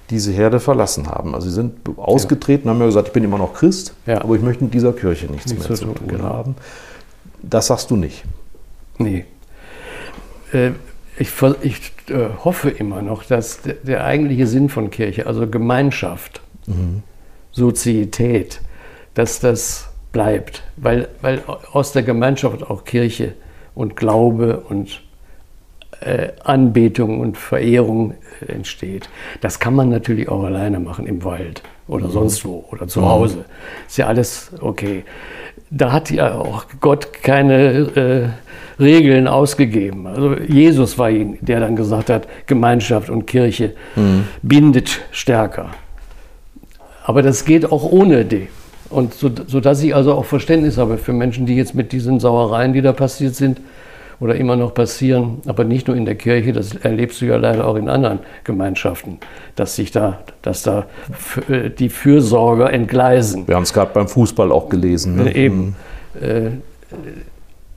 [0.09, 1.33] diese Herde verlassen haben.
[1.33, 2.73] Also sie sind ausgetreten, ja.
[2.73, 4.21] haben ja gesagt, ich bin immer noch Christ, ja.
[4.21, 6.25] aber ich möchte mit dieser Kirche nichts, nichts mehr zu tun, genau.
[6.25, 6.55] haben.
[7.43, 8.23] Das sagst du nicht.
[8.97, 9.25] Nee.
[10.53, 10.71] Äh,
[11.17, 11.29] ich,
[11.61, 17.03] ich äh, hoffe immer noch, dass der, der, eigentliche Sinn von Kirche, also Gemeinschaft, mhm.
[17.51, 18.61] Sozietät,
[19.13, 20.63] dass das bleibt.
[20.77, 23.33] Weil, weil aus der Gemeinschaft auch Kirche
[23.75, 25.01] und Glaube und
[25.99, 29.09] äh, Anbetung und Verehrung äh, entsteht.
[29.41, 32.11] Das kann man natürlich auch alleine machen im Wald oder mhm.
[32.11, 33.37] sonst wo oder zu Hause.
[33.37, 33.43] Mhm.
[33.87, 35.03] Ist ja alles okay
[35.75, 38.33] da hat ja auch Gott keine
[38.77, 40.05] äh, Regeln ausgegeben.
[40.05, 44.25] Also Jesus war ihn, der dann gesagt hat, Gemeinschaft und Kirche mhm.
[44.43, 45.71] bindet stärker.
[47.03, 48.47] Aber das geht auch ohne die.
[48.89, 52.73] Und so, sodass ich also auch Verständnis habe für Menschen, die jetzt mit diesen Sauereien,
[52.73, 53.59] die da passiert sind,
[54.23, 57.67] oder immer noch passieren, aber nicht nur in der Kirche, das erlebst du ja leider
[57.67, 59.17] auch in anderen Gemeinschaften,
[59.57, 60.85] dass sich da, dass da
[61.49, 63.45] äh, die Fürsorger entgleisen.
[63.49, 65.17] Wir haben es gerade beim Fußball auch gelesen.
[65.17, 65.35] Ne?
[65.35, 65.75] Eben.
[66.21, 66.25] Mhm.
[66.25, 66.49] Äh,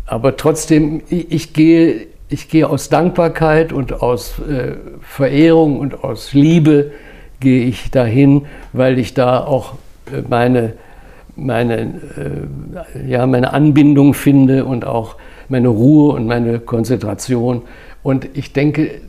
[0.06, 6.32] aber trotzdem, ich, ich, gehe, ich gehe aus Dankbarkeit und aus äh, Verehrung und aus
[6.32, 6.92] Liebe
[7.40, 9.72] gehe ich dahin, weil ich da auch
[10.28, 10.74] meine,
[11.34, 12.00] meine,
[13.06, 15.16] ja, meine Anbindung finde und auch
[15.48, 17.62] meine Ruhe und meine Konzentration.
[18.02, 19.00] Und ich denke,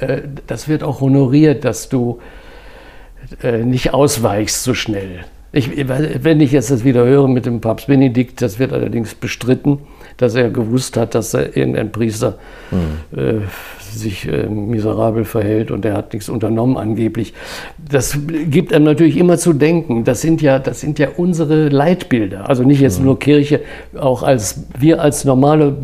[0.00, 2.20] äh, das wird auch honoriert, dass du
[3.42, 5.24] äh, nicht ausweichst so schnell.
[5.52, 9.78] Ich, wenn ich jetzt das wieder höre mit dem Papst Benedikt, das wird allerdings bestritten,
[10.18, 12.38] dass er gewusst hat, dass er irgendein Priester
[12.70, 13.18] mhm.
[13.18, 13.40] äh,
[13.96, 17.34] sich äh, miserabel verhält und er hat nichts unternommen angeblich.
[17.90, 18.18] Das
[18.48, 20.04] gibt einem natürlich immer zu denken.
[20.04, 22.48] Das sind ja, das sind ja unsere Leitbilder.
[22.48, 23.06] Also nicht jetzt mhm.
[23.06, 23.60] nur Kirche,
[23.98, 25.74] auch als wir als normale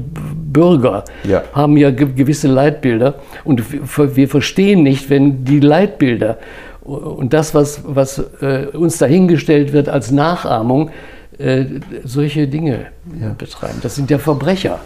[0.53, 1.43] Bürger ja.
[1.53, 6.39] haben ja gewisse Leitbilder und wir verstehen nicht, wenn die Leitbilder
[6.83, 10.91] und das, was, was äh, uns dahingestellt wird als Nachahmung,
[11.39, 11.65] äh,
[12.05, 12.87] solche Dinge
[13.21, 13.35] ja.
[13.37, 13.79] betreiben.
[13.83, 14.81] Das sind ja Verbrecher.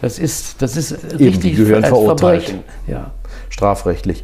[0.00, 2.44] Das ist, das ist Eben, richtig die gehören verurteilt.
[2.44, 2.64] Verbrechen.
[2.86, 3.12] Ja.
[3.48, 4.22] Strafrechtlich.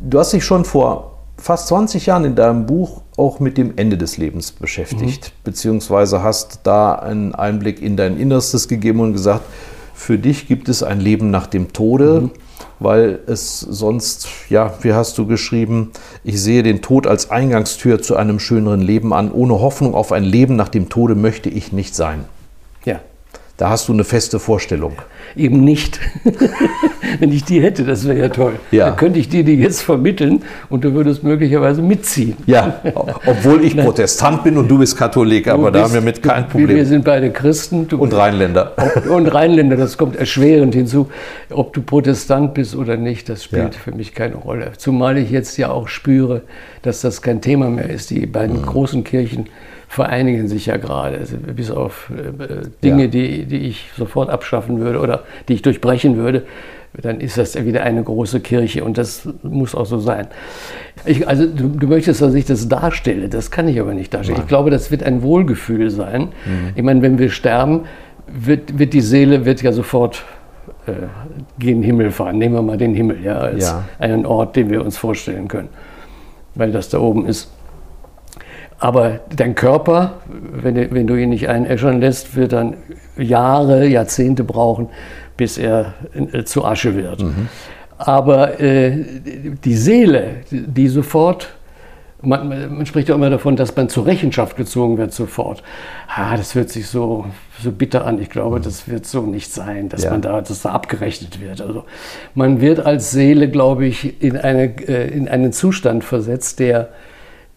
[0.00, 3.96] Du hast dich schon vor fast 20 Jahren in deinem Buch auch mit dem Ende
[3.96, 5.44] des Lebens beschäftigt, mhm.
[5.44, 9.44] beziehungsweise hast da einen Einblick in dein Innerstes gegeben und gesagt,
[9.94, 12.22] für dich gibt es ein Leben nach dem Tode.
[12.22, 12.30] Mhm.
[12.80, 15.92] weil es sonst, ja, wie hast du geschrieben,
[16.22, 19.30] ich sehe den Tod als Eingangstür zu einem schöneren Leben an.
[19.32, 22.24] Ohne Hoffnung auf ein Leben nach dem Tode möchte ich nicht sein.
[22.84, 23.00] Ja.
[23.56, 24.94] Da hast du eine feste Vorstellung.
[25.36, 26.00] Eben nicht.
[27.20, 28.54] Wenn ich die hätte, das wäre ja toll.
[28.72, 28.86] Ja.
[28.86, 32.36] Dann könnte ich dir die jetzt vermitteln und du würdest möglicherweise mitziehen.
[32.46, 32.80] Ja,
[33.26, 36.20] obwohl ich Protestant bin und du bist Katholik, aber Du da bist- haben wir mit
[36.22, 36.84] kein du- Wir Problem.
[36.84, 37.86] sind beide Christen.
[37.96, 38.72] Und Rheinländer.
[39.08, 41.08] und Rheinländer, das kommt erschwerend hinzu.
[41.50, 43.80] Ob du Protestant bist oder nicht, das spielt Ja.
[43.80, 44.72] für mich keine Rolle.
[44.78, 46.42] Zumal ich jetzt ja auch spüre,
[46.82, 48.10] dass das kein Thema mehr ist.
[48.10, 48.66] Die beiden Mhm.
[48.66, 49.46] großen Kirchen
[49.94, 53.08] vereinigen sich ja gerade, also bis auf äh, Dinge, Ja.
[53.08, 56.42] die, die ich sofort abschaffen würde oder die ich durchbrechen würde.
[57.00, 60.26] Dann ist das wieder eine große Kirche und das muss auch so sein.
[61.06, 64.38] Ich, also du, du möchtest, dass ich das darstelle, das kann ich aber nicht darstellen.
[64.40, 66.22] Ich glaube, das wird ein Wohlgefühl sein.
[66.22, 66.72] Mhm.
[66.74, 67.82] Ich meine, wenn wir sterben,
[68.26, 70.24] wird, wird die Seele wird ja sofort
[70.86, 70.92] äh,
[71.58, 72.38] gen Himmel fahren.
[72.38, 73.84] Nehmen wir mal den Himmel ja, als Ja.
[73.98, 75.68] einen Ort, den wir uns vorstellen können,
[76.54, 77.50] weil das da oben ist.
[78.84, 80.20] Aber dein Körper,
[80.52, 82.76] wenn, du- wenn du ihn nicht einäschern lässt, wird dann
[83.16, 84.88] Jahre, Jahrzehnte brauchen,
[85.38, 85.94] bis er
[86.32, 87.24] äh, zu Asche wird.
[87.96, 89.02] Aber äh,
[89.64, 91.54] die Seele, die sofort,
[92.20, 95.62] man, man spricht ja immer davon, dass man zur Rechenschaft gezogen wird sofort.
[96.14, 97.24] Ah, das hört sich so,
[97.62, 98.20] so bitter an.
[98.20, 100.10] Ich glaube, das wird so nicht sein, dass Ja.
[100.10, 101.62] man da, dass da abgerechnet wird.
[101.62, 101.84] Also
[102.34, 106.90] man wird als Seele, glaube ich, in, eine, äh, in einen Zustand versetzt, der,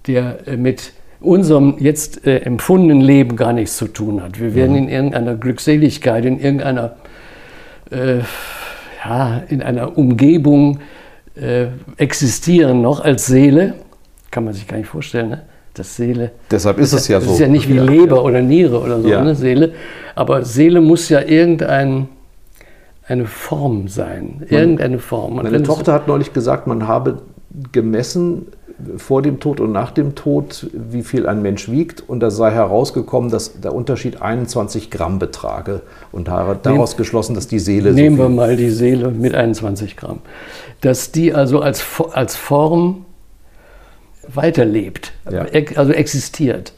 [0.08, 4.40] der äh, mit unserem jetzt äh, empfundenen Leben gar nichts zu tun hat.
[4.40, 6.96] Wir werden in irgendeiner Glückseligkeit, in irgendeiner
[7.92, 8.20] äh,
[9.04, 10.80] ja, in einer Umgebung
[11.36, 13.76] äh, existieren noch als Seele.
[14.32, 15.42] Kann man sich gar nicht vorstellen, ne?
[15.74, 16.32] Das Seele.
[16.50, 17.34] Deshalb ist es ja Das so.
[17.34, 19.24] ist ja nicht wie Leber oder Niere oder so, Ja.
[19.24, 19.36] ne?
[19.36, 19.74] Seele.
[20.16, 22.08] Aber Seele muss ja irgendein
[23.08, 24.44] eine Form sein.
[24.50, 25.38] Irgendeine Form.
[25.38, 27.22] Und Meine es- Tochter hat neulich gesagt, man habe
[27.72, 28.48] gemessen
[28.98, 32.04] vor dem Tod und nach dem Tod, wie viel ein Mensch wiegt.
[32.08, 35.82] Und da sei herausgekommen, dass der Unterschied 21 Gramm betrage.
[36.12, 39.98] Und da- daraus geschlossen, dass die Seele Nehmen so wir mal die Seele mit 21
[39.98, 40.20] Gramm.
[40.82, 43.06] Dass die also als, als Form
[44.34, 45.46] weiterlebt, Ja.
[45.46, 46.74] ex- also existiert.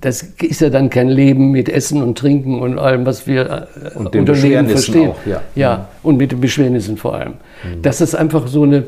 [0.00, 3.98] Das ist ja dann kein Leben mit Essen und Trinken und allem, was wir äh,
[3.98, 5.10] Und den unter Leben Beschwernissen verstehen.
[5.10, 5.40] auch, ja.
[5.54, 7.34] ja, und mit den Beschwernissen vor allem.
[7.82, 8.84] Das ist einfach so eine,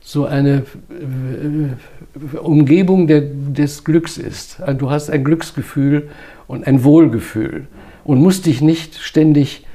[0.00, 4.60] so eine äh, Umgebung der, des Glücks ist.
[4.60, 6.08] Also Du hast ein Glücksgefühl
[6.46, 7.66] und ein Wohlgefühl
[8.04, 9.66] und musst dich nicht ständig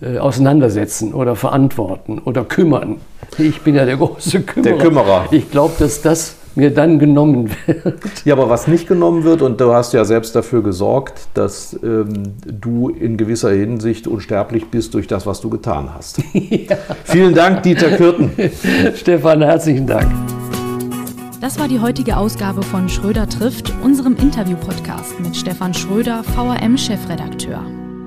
[0.00, 2.96] äh, auseinandersetzen oder verantworten oder kümmern.
[3.38, 4.78] Ich bin ja der große Kümmerer.
[4.78, 5.28] Kümmerer.
[5.30, 8.24] Ich glaube, dass das mir dann genommen wird.
[8.24, 12.34] Ja, aber was nicht genommen wird, und du hast ja selbst dafür gesorgt, dass ähm,
[12.44, 16.20] du in gewisser Hinsicht unsterblich bist durch das, was du getan hast.
[17.04, 18.30] Vielen Dank, Dieter Kürten.
[18.94, 20.10] Stefan, herzlichen Dank.
[21.40, 27.79] Das war die heutige Ausgabe von Schröder trifft, unserem Interview-Podcast mit Stefan Schröder, VRM-Chefredakteur.